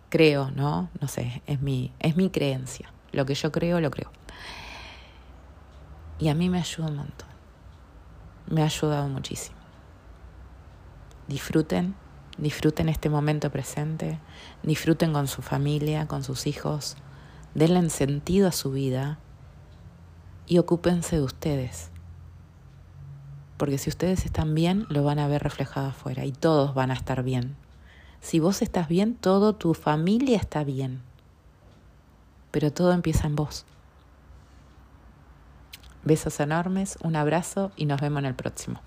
Creo, 0.09 0.49
¿no? 0.51 0.89
No 0.99 1.07
sé, 1.07 1.41
es 1.45 1.62
mi, 1.62 1.93
es 1.99 2.15
mi 2.15 2.29
creencia. 2.29 2.91
Lo 3.12 3.25
que 3.25 3.35
yo 3.35 3.51
creo, 3.51 3.79
lo 3.79 3.91
creo. 3.91 4.12
Y 6.19 6.29
a 6.29 6.35
mí 6.35 6.49
me 6.49 6.59
ayuda 6.59 6.88
un 6.88 6.97
montón. 6.97 7.29
Me 8.47 8.62
ha 8.62 8.65
ayudado 8.65 9.07
muchísimo. 9.07 9.57
Disfruten, 11.27 11.95
disfruten 12.38 12.89
este 12.89 13.09
momento 13.09 13.51
presente, 13.51 14.19
disfruten 14.63 15.13
con 15.13 15.27
su 15.27 15.41
familia, 15.41 16.07
con 16.07 16.23
sus 16.23 16.47
hijos, 16.47 16.97
denle 17.60 17.89
sentido 17.89 18.48
a 18.48 18.54
su 18.54 18.72
vida 18.72 19.19
y 20.48 20.60
ocúpense 20.60 21.17
de 21.17 21.24
ustedes. 21.24 21.91
Porque 23.58 23.78
si 23.78 23.89
ustedes 23.89 24.24
están 24.24 24.56
bien, 24.56 24.86
lo 24.88 25.04
van 25.04 25.19
a 25.19 25.28
ver 25.28 25.43
reflejado 25.43 25.89
afuera 25.89 26.24
y 26.24 26.32
todos 26.32 26.74
van 26.74 26.89
a 26.89 26.93
estar 26.93 27.22
bien. 27.22 27.58
Si 28.22 28.39
vos 28.39 28.62
estás 28.62 28.88
bien, 28.88 29.13
todo 29.13 29.56
tu 29.56 29.74
familia 29.74 30.38
está 30.38 30.63
bien. 30.63 31.02
Pero 32.52 32.72
todo 32.72 32.93
empieza 32.93 33.28
en 33.28 33.36
vos. 33.36 33.65
Besos 36.06 36.39
enormes, 36.39 36.98
un 37.04 37.17
abrazo 37.17 37.74
y 37.76 37.88
nos 37.88 38.00
vemos 38.00 38.19
en 38.19 38.26
el 38.26 38.36
próximo. 38.36 38.80